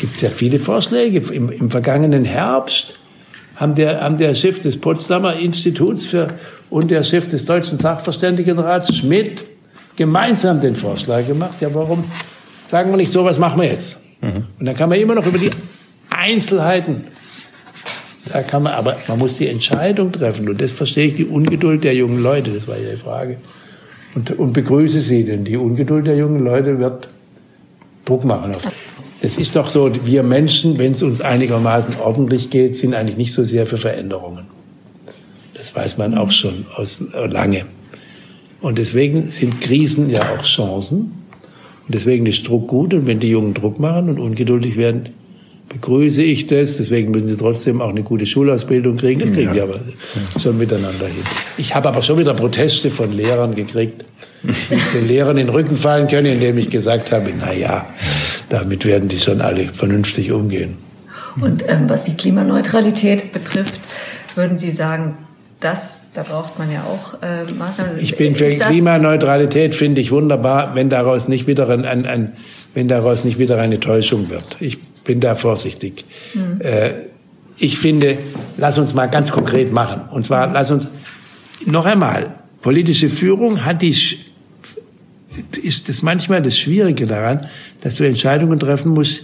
gibt 0.00 0.16
es 0.16 0.22
ja 0.22 0.30
viele 0.30 0.58
Vorschläge. 0.58 1.18
Im, 1.32 1.50
Im 1.50 1.70
vergangenen 1.70 2.24
Herbst 2.24 2.98
haben 3.58 3.74
der, 3.74 4.00
haben 4.00 4.18
der 4.18 4.34
Chef 4.34 4.60
des 4.60 4.80
Potsdamer 4.80 5.36
Instituts 5.36 6.06
für, 6.06 6.28
und 6.70 6.90
der 6.90 7.02
Chef 7.02 7.28
des 7.28 7.44
Deutschen 7.44 7.78
Sachverständigenrats 7.78 8.96
Schmidt 8.96 9.44
gemeinsam 9.96 10.60
den 10.60 10.76
Vorschlag 10.76 11.26
gemacht. 11.26 11.56
Ja, 11.60 11.74
warum 11.74 12.04
sagen 12.66 12.90
wir 12.90 12.96
nicht 12.96 13.12
so, 13.12 13.24
was 13.24 13.38
machen 13.38 13.60
wir 13.60 13.68
jetzt? 13.68 13.98
Mhm. 14.20 14.44
Und 14.58 14.66
dann 14.66 14.76
kann 14.76 14.88
man 14.88 14.98
immer 14.98 15.14
noch 15.14 15.26
über 15.26 15.38
die 15.38 15.50
Einzelheiten 16.10 17.04
da 18.32 18.42
kann 18.42 18.62
man, 18.62 18.74
aber 18.74 18.96
man 19.06 19.18
muss 19.18 19.38
die 19.38 19.48
Entscheidung 19.48 20.12
treffen. 20.12 20.48
Und 20.48 20.60
das 20.60 20.72
verstehe 20.72 21.06
ich, 21.06 21.14
die 21.14 21.24
Ungeduld 21.24 21.84
der 21.84 21.94
jungen 21.94 22.22
Leute, 22.22 22.50
das 22.50 22.68
war 22.68 22.76
ja 22.76 22.90
die 22.90 22.96
Frage. 22.96 23.38
Und, 24.14 24.38
und 24.38 24.52
begrüße 24.52 25.00
sie, 25.00 25.24
denn 25.24 25.44
die 25.44 25.56
Ungeduld 25.56 26.06
der 26.06 26.16
jungen 26.16 26.40
Leute 26.40 26.78
wird 26.78 27.08
Druck 28.04 28.24
machen. 28.24 28.54
Es 29.20 29.36
ist 29.36 29.56
doch 29.56 29.68
so, 29.68 29.90
wir 30.04 30.22
Menschen, 30.22 30.78
wenn 30.78 30.92
es 30.92 31.02
uns 31.02 31.20
einigermaßen 31.20 31.96
ordentlich 32.00 32.50
geht, 32.50 32.78
sind 32.78 32.94
eigentlich 32.94 33.16
nicht 33.16 33.32
so 33.32 33.42
sehr 33.42 33.66
für 33.66 33.78
Veränderungen. 33.78 34.46
Das 35.54 35.74
weiß 35.74 35.98
man 35.98 36.16
auch 36.16 36.30
schon 36.30 36.66
aus 36.76 37.02
äh, 37.12 37.26
lange. 37.26 37.64
Und 38.60 38.78
deswegen 38.78 39.28
sind 39.30 39.60
Krisen 39.60 40.08
ja 40.08 40.22
auch 40.22 40.44
Chancen. 40.44 41.12
Und 41.86 41.94
deswegen 41.94 42.26
ist 42.26 42.46
Druck 42.46 42.68
gut. 42.68 42.94
Und 42.94 43.06
wenn 43.06 43.18
die 43.18 43.28
Jungen 43.28 43.54
Druck 43.54 43.80
machen 43.80 44.08
und 44.08 44.18
ungeduldig 44.18 44.76
werden, 44.76 45.10
begrüße 45.68 46.22
ich 46.22 46.46
das. 46.46 46.76
Deswegen 46.76 47.10
müssen 47.10 47.28
sie 47.28 47.36
trotzdem 47.36 47.80
auch 47.80 47.90
eine 47.90 48.02
gute 48.02 48.26
Schulausbildung 48.26 48.96
kriegen. 48.96 49.20
Das 49.20 49.32
kriegen 49.32 49.48
ja. 49.48 49.54
die 49.54 49.60
aber 49.60 49.80
schon 50.40 50.58
miteinander 50.58 51.06
hin. 51.06 51.24
Ich 51.56 51.74
habe 51.74 51.88
aber 51.88 52.02
schon 52.02 52.18
wieder 52.18 52.34
Proteste 52.34 52.90
von 52.90 53.12
Lehrern 53.12 53.54
gekriegt, 53.54 54.04
die 54.42 54.98
den 54.98 55.08
Lehrern 55.08 55.38
in 55.38 55.46
den 55.46 55.54
Rücken 55.54 55.76
fallen 55.76 56.08
können, 56.08 56.34
indem 56.34 56.58
ich 56.58 56.70
gesagt 56.70 57.12
habe, 57.12 57.32
na 57.36 57.52
ja, 57.52 57.86
damit 58.48 58.84
werden 58.84 59.08
die 59.08 59.18
schon 59.18 59.40
alle 59.40 59.68
vernünftig 59.68 60.32
umgehen. 60.32 60.76
Und 61.40 61.64
ähm, 61.68 61.88
was 61.88 62.04
die 62.04 62.14
Klimaneutralität 62.14 63.32
betrifft, 63.32 63.80
würden 64.34 64.58
Sie 64.58 64.70
sagen, 64.70 65.16
das, 65.60 66.02
da 66.14 66.22
braucht 66.22 66.58
man 66.58 66.70
ja 66.70 66.84
auch 66.84 67.20
äh, 67.22 67.44
Maßnahmen. 67.52 67.98
Ich 67.98 68.16
bin 68.16 68.34
für 68.34 68.48
Klimaneutralität, 68.48 69.74
finde 69.74 70.00
ich 70.00 70.10
wunderbar, 70.10 70.74
wenn 70.74 70.88
daraus 70.88 71.28
nicht 71.28 71.46
wieder 71.46 71.68
ein, 71.68 71.84
ein, 71.84 72.06
ein, 72.06 72.36
wenn 72.74 72.88
daraus 72.88 73.24
nicht 73.24 73.38
wieder 73.38 73.58
eine 73.58 73.80
Täuschung 73.80 74.30
wird. 74.30 74.56
Ich 74.60 74.80
bin 75.04 75.20
da 75.20 75.34
vorsichtig. 75.34 76.04
Mhm. 76.34 76.60
Äh, 76.60 76.90
ich 77.58 77.78
finde, 77.78 78.18
lass 78.56 78.78
uns 78.78 78.94
mal 78.94 79.06
ganz 79.06 79.32
konkret 79.32 79.72
machen. 79.72 80.02
Und 80.12 80.26
zwar, 80.26 80.52
lass 80.52 80.70
uns 80.70 80.86
noch 81.66 81.86
einmal, 81.86 82.34
politische 82.62 83.08
Führung 83.08 83.64
hat 83.64 83.82
die, 83.82 83.96
ist 85.62 85.88
das 85.88 86.02
manchmal 86.02 86.42
das 86.42 86.58
Schwierige 86.58 87.06
daran, 87.06 87.40
dass 87.80 87.96
du 87.96 88.06
Entscheidungen 88.06 88.58
treffen 88.58 88.92
musst, 88.92 89.22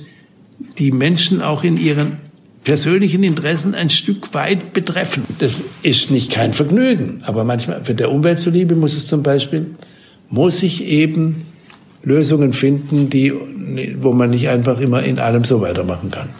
die 0.78 0.92
Menschen 0.92 1.42
auch 1.42 1.64
in 1.64 1.76
ihren 1.76 2.18
persönlichen 2.64 3.22
Interessen 3.22 3.74
ein 3.74 3.90
Stück 3.90 4.32
weit 4.34 4.72
betreffen. 4.72 5.24
Das 5.38 5.56
ist 5.82 6.10
nicht 6.10 6.30
kein 6.30 6.52
Vergnügen, 6.52 7.20
aber 7.24 7.44
manchmal 7.44 7.84
für 7.84 7.94
der 7.94 8.10
Umwelt 8.10 8.40
zuliebe 8.40 8.74
muss 8.74 8.96
es 8.96 9.06
zum 9.06 9.22
Beispiel, 9.22 9.66
muss 10.30 10.62
ich 10.62 10.84
eben 10.84 11.42
Lösungen 12.02 12.52
finden, 12.52 13.10
die, 13.10 13.32
wo 14.00 14.12
man 14.12 14.30
nicht 14.30 14.48
einfach 14.48 14.80
immer 14.80 15.02
in 15.02 15.18
allem 15.18 15.44
so 15.44 15.60
weitermachen 15.60 16.10
kann. 16.10 16.30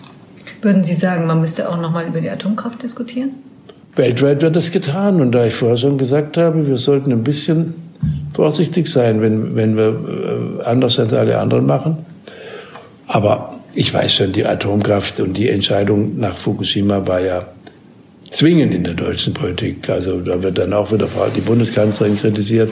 Würden 0.63 0.83
Sie 0.83 0.95
sagen, 0.95 1.27
man 1.27 1.41
müsste 1.41 1.69
auch 1.69 1.81
noch 1.81 1.91
mal 1.91 2.07
über 2.07 2.21
die 2.21 2.31
Atomkraft 2.31 2.83
diskutieren? 2.83 3.31
Weltweit 3.97 4.43
wird 4.43 4.57
das 4.57 4.71
getan. 4.71 5.21
Und 5.21 5.33
da 5.33 5.45
ich 5.45 5.55
vorher 5.55 5.77
schon 5.77 5.99
gesagt 5.99 6.37
habe, 6.37 6.67
wir 6.67 6.77
sollten 6.77 7.13
ein 7.13 7.23
bisschen 7.23 7.75
vorsichtig 8.33 8.89
sein, 8.89 9.23
wenn, 9.23 9.55
wenn 9.55 9.77
wir 9.77 10.61
äh, 10.61 10.65
anders 10.65 10.99
als 10.99 11.13
alle 11.13 11.39
anderen 11.39 11.67
machen. 11.67 12.05
Aber 13.07 13.55
ich 13.75 13.93
weiß 13.93 14.15
schon, 14.15 14.33
die 14.33 14.47
Atomkraft 14.47 15.21
und 15.21 15.37
die 15.37 15.49
Entscheidung 15.49 16.19
nach 16.19 16.37
Fukushima 16.37 17.07
war 17.07 17.21
ja 17.21 17.47
zwingend 18.31 18.75
in 18.75 18.85
der 18.85 18.95
deutschen 18.95 19.35
Politik. 19.35 19.89
Also 19.89 20.21
da 20.21 20.43
wird 20.43 20.59
dann 20.59 20.73
auch 20.73 20.93
wieder 20.93 21.09
die 21.35 21.41
Bundeskanzlerin 21.41 22.17
kritisiert. 22.17 22.71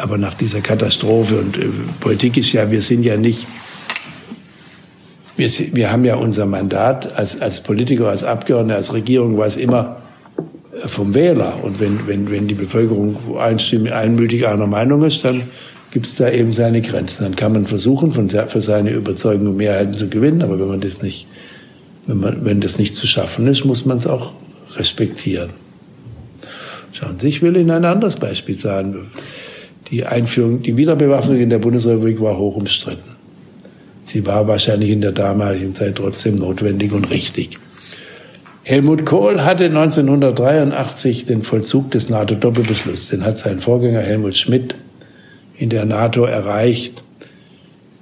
Aber 0.00 0.16
nach 0.18 0.34
dieser 0.34 0.60
Katastrophe 0.60 1.36
und 1.36 1.56
äh, 1.56 1.66
Politik 2.00 2.36
ist 2.36 2.52
ja, 2.52 2.70
wir 2.70 2.82
sind 2.82 3.04
ja 3.04 3.16
nicht, 3.16 3.46
wir, 5.36 5.50
wir 5.72 5.92
haben 5.92 6.04
ja 6.04 6.16
unser 6.16 6.46
Mandat 6.46 7.16
als, 7.16 7.40
als 7.40 7.62
Politiker, 7.62 8.08
als 8.08 8.22
Abgeordneter, 8.22 8.76
als 8.76 8.92
Regierung, 8.92 9.38
was 9.38 9.56
immer 9.56 10.01
vom 10.86 11.14
Wähler. 11.14 11.62
Und 11.62 11.80
wenn, 11.80 12.06
wenn, 12.06 12.30
wenn 12.30 12.48
die 12.48 12.54
Bevölkerung 12.54 13.38
einstimmig, 13.38 13.92
einmütig 13.92 14.46
einer 14.46 14.66
Meinung 14.66 15.02
ist, 15.04 15.24
dann 15.24 15.44
gibt 15.90 16.06
es 16.06 16.16
da 16.16 16.30
eben 16.30 16.52
seine 16.52 16.80
Grenzen. 16.80 17.24
Dann 17.24 17.36
kann 17.36 17.52
man 17.52 17.66
versuchen, 17.66 18.12
von, 18.12 18.30
für 18.30 18.60
seine 18.60 18.90
Überzeugung 18.90 19.56
Mehrheiten 19.56 19.94
zu 19.94 20.08
gewinnen, 20.08 20.42
aber 20.42 20.58
wenn 20.58 20.68
man 20.68 20.80
das 20.80 21.02
nicht, 21.02 21.26
wenn, 22.06 22.20
man, 22.20 22.44
wenn 22.44 22.60
das 22.60 22.78
nicht 22.78 22.94
zu 22.94 23.06
schaffen 23.06 23.46
ist, 23.46 23.64
muss 23.64 23.84
man 23.84 23.98
es 23.98 24.06
auch 24.06 24.32
respektieren. 24.76 25.50
Schauen 26.92 27.18
Sie, 27.18 27.28
ich 27.28 27.42
will 27.42 27.56
Ihnen 27.56 27.70
ein 27.70 27.84
anderes 27.84 28.16
Beispiel 28.16 28.58
sagen. 28.58 29.10
Die 29.90 30.04
Einführung, 30.04 30.62
die 30.62 30.76
Wiederbewaffnung 30.76 31.38
in 31.38 31.50
der 31.50 31.58
Bundesrepublik 31.58 32.20
war 32.20 32.38
hoch 32.38 32.56
umstritten. 32.56 33.12
Sie 34.04 34.26
war 34.26 34.48
wahrscheinlich 34.48 34.90
in 34.90 35.02
der 35.02 35.12
damaligen 35.12 35.74
Zeit 35.74 35.96
trotzdem 35.96 36.36
notwendig 36.36 36.92
und 36.92 37.10
richtig. 37.10 37.58
Helmut 38.64 39.04
Kohl 39.04 39.42
hatte 39.42 39.64
1983 39.64 41.26
den 41.26 41.42
Vollzug 41.42 41.90
des 41.90 42.08
NATO-Doppelbeschlusses. 42.08 43.08
Den 43.08 43.24
hat 43.24 43.38
sein 43.38 43.58
Vorgänger 43.58 44.02
Helmut 44.02 44.36
Schmidt 44.36 44.76
in 45.58 45.68
der 45.68 45.84
NATO 45.84 46.24
erreicht. 46.24 47.02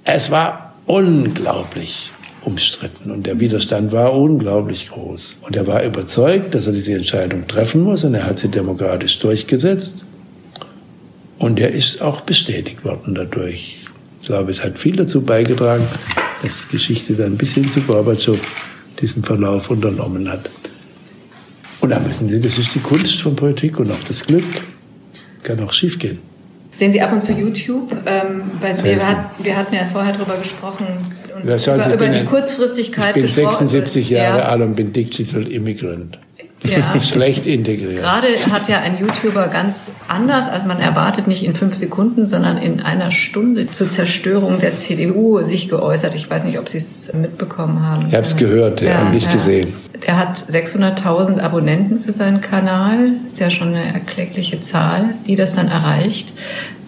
Es 0.05 0.31
war 0.31 0.75
unglaublich 0.85 2.13
umstritten 2.43 3.11
und 3.11 3.27
der 3.27 3.41
Widerstand 3.41 3.93
war 3.93 4.13
unglaublich 4.13 4.91
groß. 4.91 5.39
Und 5.41 5.57
er 5.57 5.67
war 5.67 5.83
überzeugt, 5.83 6.55
dass 6.55 6.67
er 6.67 6.75
diese 6.75 6.93
Entscheidung 6.93 7.47
treffen 7.47 7.83
muss 7.83 8.05
und 8.05 8.15
er 8.15 8.27
hat 8.27 8.39
sie 8.39 8.49
demokratisch 8.49 9.19
durchgesetzt. 9.19 10.05
Und 11.39 11.59
er 11.59 11.73
ist 11.73 12.03
auch 12.03 12.21
bestätigt 12.21 12.85
worden 12.85 13.15
dadurch. 13.15 13.79
Ich 14.21 14.27
glaube, 14.27 14.51
es 14.51 14.63
hat 14.63 14.79
viel 14.79 14.97
dazu 14.97 15.23
beigetragen, 15.23 15.87
dass 16.43 16.63
die 16.63 16.73
Geschichte 16.73 17.15
dann 17.15 17.39
bis 17.39 17.55
hin 17.55 17.71
zu 17.71 17.81
Gorbatschow 17.81 18.39
diesen 19.01 19.25
Verlauf 19.25 19.71
unternommen 19.71 20.29
hat. 20.31 20.51
Und 21.81 21.91
da 21.91 21.99
müssen 21.99 22.29
Sie, 22.29 22.41
das 22.41 22.59
ist 22.59 22.75
die 22.75 22.81
Kunst 22.81 23.23
von 23.23 23.35
Politik 23.35 23.79
und 23.79 23.91
auch 23.91 24.05
das 24.07 24.27
Glück. 24.27 24.45
Kann 25.43 25.61
auch 25.61 25.73
schiefgehen. 25.73 26.19
Sehen 26.75 26.93
Sie 26.93 27.01
ab 27.01 27.13
und 27.13 27.23
zu 27.23 27.33
YouTube? 27.33 27.93
Ähm, 28.07 28.43
weil 28.61 28.83
wir, 28.83 29.07
hat, 29.07 29.31
wir, 29.43 29.57
hatten 29.57 29.75
ja 29.75 29.87
vorher 29.93 30.13
darüber 30.13 30.37
gesprochen, 30.37 30.87
und 31.35 31.45
über, 31.45 31.95
über 31.95 32.09
die 32.09 32.25
Kurzfristigkeit 32.25 33.17
Ich 33.17 33.23
bin 33.23 33.33
76 33.33 34.11
Jahre 34.11 34.39
ja. 34.41 34.45
alt 34.45 34.63
und 34.63 34.77
bin 34.77 34.93
Digital 34.93 35.47
Immigrant. 35.47 36.19
Ja. 36.65 37.01
Schlecht 37.01 37.47
integriert. 37.47 38.03
Gerade 38.03 38.29
hat 38.51 38.69
ja 38.69 38.81
ein 38.81 38.99
YouTuber 38.99 39.49
ganz 39.49 39.93
anders, 40.09 40.49
als 40.49 40.67
man 40.67 40.81
erwartet, 40.81 41.27
nicht 41.27 41.45
in 41.45 41.55
fünf 41.55 41.75
Sekunden, 41.75 42.27
sondern 42.27 42.59
in 42.59 42.81
einer 42.81 43.11
Stunde 43.11 43.67
zur 43.67 43.89
Zerstörung 43.89 44.61
der 44.61 44.77
CDU 44.77 45.43
sich 45.43 45.69
geäußert. 45.69 46.15
Ich 46.15 46.29
weiß 46.29 46.45
nicht, 46.45 46.59
ob 46.59 46.69
Sie 46.69 46.79
es 46.79 47.13
mitbekommen 47.13 47.83
haben. 47.83 48.07
Ich 48.09 48.15
habe 48.15 48.27
es 48.27 48.37
gehört, 48.37 48.81
ja, 48.83 48.91
ja 48.91 49.05
nicht 49.05 49.27
ja. 49.27 49.33
gesehen. 49.33 49.73
Der 50.07 50.17
hat 50.17 50.39
600.000 50.49 51.41
Abonnenten 51.41 52.05
für 52.05 52.13
seinen 52.13 52.41
Kanal. 52.41 53.13
Ist 53.27 53.39
ja 53.39 53.51
schon 53.51 53.69
eine 53.69 53.93
erkleckliche 53.93 54.61
Zahl, 54.61 55.15
die 55.27 55.37
das 55.37 55.55
dann 55.55 55.69
erreicht. 55.69 56.33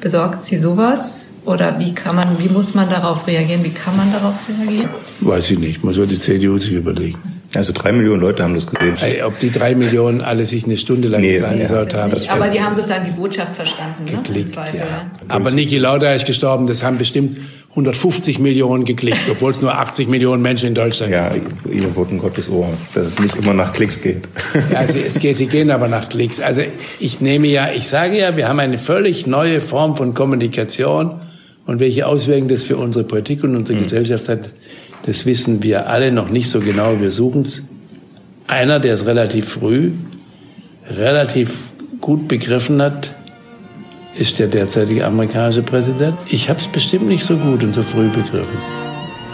Besorgt 0.01 0.45
Sie 0.45 0.57
sowas? 0.57 1.35
Oder 1.45 1.79
wie 1.79 1.95
kann 1.95 2.17
man, 2.17 2.39
wie 2.39 2.49
muss 2.49 2.75
man 2.75 2.91
darauf 2.91 3.27
reagieren? 3.27 3.63
Wie 3.63 3.71
kann 3.71 3.97
man 3.97 4.13
darauf 4.13 4.35
reagieren? 4.49 4.91
Weiß 5.21 5.51
ich 5.51 5.59
nicht. 5.59 5.85
Man 5.85 5.95
soll 5.95 6.07
die 6.07 6.19
CDU 6.19 6.59
sich 6.59 6.73
überlegen. 6.73 7.42
Also 7.55 7.73
drei 7.75 7.93
Millionen 7.93 8.21
Leute 8.21 8.43
haben 8.43 8.55
das 8.55 8.67
gesehen. 8.67 8.97
Ob 9.25 9.39
die 9.39 9.51
drei 9.51 9.75
Millionen 9.75 10.21
alle 10.21 10.47
sich 10.47 10.65
eine 10.65 10.77
Stunde 10.77 11.09
lang 11.09 11.21
nee, 11.21 11.41
angeschaut 11.41 11.95
haben. 11.95 12.13
aber 12.29 12.49
die 12.49 12.61
haben 12.61 12.75
sozusagen 12.75 13.05
die 13.05 13.11
Botschaft 13.11 13.57
verstanden, 13.57 14.05
ne? 14.05 14.13
Geklickt, 14.13 14.57
ja. 14.57 15.11
Aber 15.29 15.51
Niki 15.51 15.79
Lauda 15.79 16.13
ist 16.13 16.27
gestorben, 16.27 16.67
das 16.67 16.83
haben 16.83 16.99
bestimmt 16.99 17.37
150 17.71 18.39
Millionen 18.39 18.85
geklickt, 18.85 19.23
obwohl 19.31 19.51
es 19.51 19.63
nur 19.63 19.75
80 19.75 20.09
Millionen 20.09 20.43
Menschen 20.43 20.69
in 20.69 20.75
Deutschland 20.75 21.13
gibt. 21.13 21.67
Ja, 21.67 21.73
ihr 21.73 21.97
Wort 21.97 22.11
Gottes 22.19 22.49
Ohr, 22.51 22.69
dass 22.95 23.07
es 23.07 23.19
nicht 23.19 23.35
immer 23.37 23.55
nach 23.55 23.73
Klicks 23.73 24.01
geht. 24.01 24.29
Ja, 24.71 24.87
sie, 24.87 25.01
es 25.01 25.19
geht, 25.19 25.37
sie 25.37 25.47
gehen 25.47 25.71
aber 25.71 25.89
nach 25.89 26.11
Klicks. 26.11 26.41
Also 26.41 26.61
ich 27.01 27.21
nehme 27.23 27.47
ja, 27.47 27.71
ich 27.75 27.89
sage 27.89 28.19
ja, 28.19 28.37
wir 28.37 28.49
haben 28.49 28.61
eine 28.61 28.77
völlig 28.79 29.27
neue 29.27 29.63
Form 29.63 29.97
von 29.97 30.13
Kommunikation 30.13 31.21
und 31.67 31.81
welche 31.81 32.07
Auswirkungen 32.07 32.49
das 32.49 32.65
für 32.65 32.77
unsere 32.77 33.05
Politik 33.05 33.43
und 33.43 33.57
unsere 33.57 33.79
mhm. 33.79 33.85
Gesellschaft 33.85 34.29
hat, 34.29 34.51
das 35.05 35.27
wissen 35.27 35.63
wir 35.63 35.89
alle 35.89 36.13
noch 36.13 36.29
nicht 36.31 36.49
so 36.49 36.61
genau. 36.61 37.01
Wir 37.01 37.11
suchen 37.11 37.43
es. 37.43 37.63
Einer, 38.47 38.81
der 38.81 38.95
es 38.95 39.07
relativ 39.07 39.49
früh, 39.49 39.93
relativ 40.91 41.71
gut 42.01 42.29
begriffen 42.29 42.83
hat, 42.83 43.15
ist 44.15 44.39
der 44.39 44.49
derzeitige 44.49 45.07
amerikanische 45.07 45.63
Präsident. 45.63 46.17
Ich 46.29 46.49
habe 46.49 46.59
es 46.59 46.67
bestimmt 46.67 47.09
nicht 47.09 47.25
so 47.25 47.37
gut 47.37 47.63
und 47.63 47.75
so 47.75 47.83
früh 47.83 48.09
begriffen. 48.09 48.59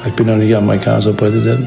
Ich 0.06 0.12
bin 0.12 0.30
auch 0.30 0.36
nicht 0.36 0.54
amerikanischer 0.54 1.12
Präsident. 1.12 1.66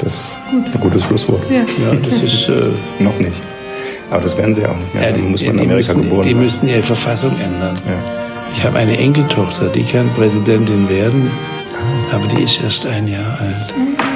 Das 0.00 0.12
ist 0.12 0.24
ein 0.52 0.80
gutes 0.80 1.04
Schlusswort. 1.04 1.42
Ja, 1.48 1.58
ja 1.58 1.94
das 2.02 2.20
ist 2.20 2.48
äh, 2.48 2.70
noch 2.98 3.16
nicht. 3.18 3.36
Aber 4.10 4.22
das 4.22 4.36
werden 4.36 4.54
sie 4.54 4.66
auch 4.66 4.76
nicht 4.76 4.94
mehr. 4.94 5.04
Ja, 5.04 5.12
die, 5.12 5.22
muss 5.22 5.44
man 5.44 5.56
die, 5.56 5.66
müssen, 5.66 6.22
die 6.22 6.34
müssten 6.34 6.68
ihre 6.68 6.82
Verfassung 6.82 7.32
ändern. 7.40 7.78
Ja. 7.86 7.94
Ich 8.52 8.62
habe 8.64 8.78
eine 8.78 8.96
Enkeltochter, 8.98 9.68
die 9.68 9.82
kann 9.82 10.08
Präsidentin 10.14 10.88
werden 10.88 11.30
aber 12.12 12.26
die 12.26 12.42
ist 12.42 12.62
erst 12.62 12.86
ein 12.86 13.06
Jahr 13.06 13.38
alt. 13.40 14.15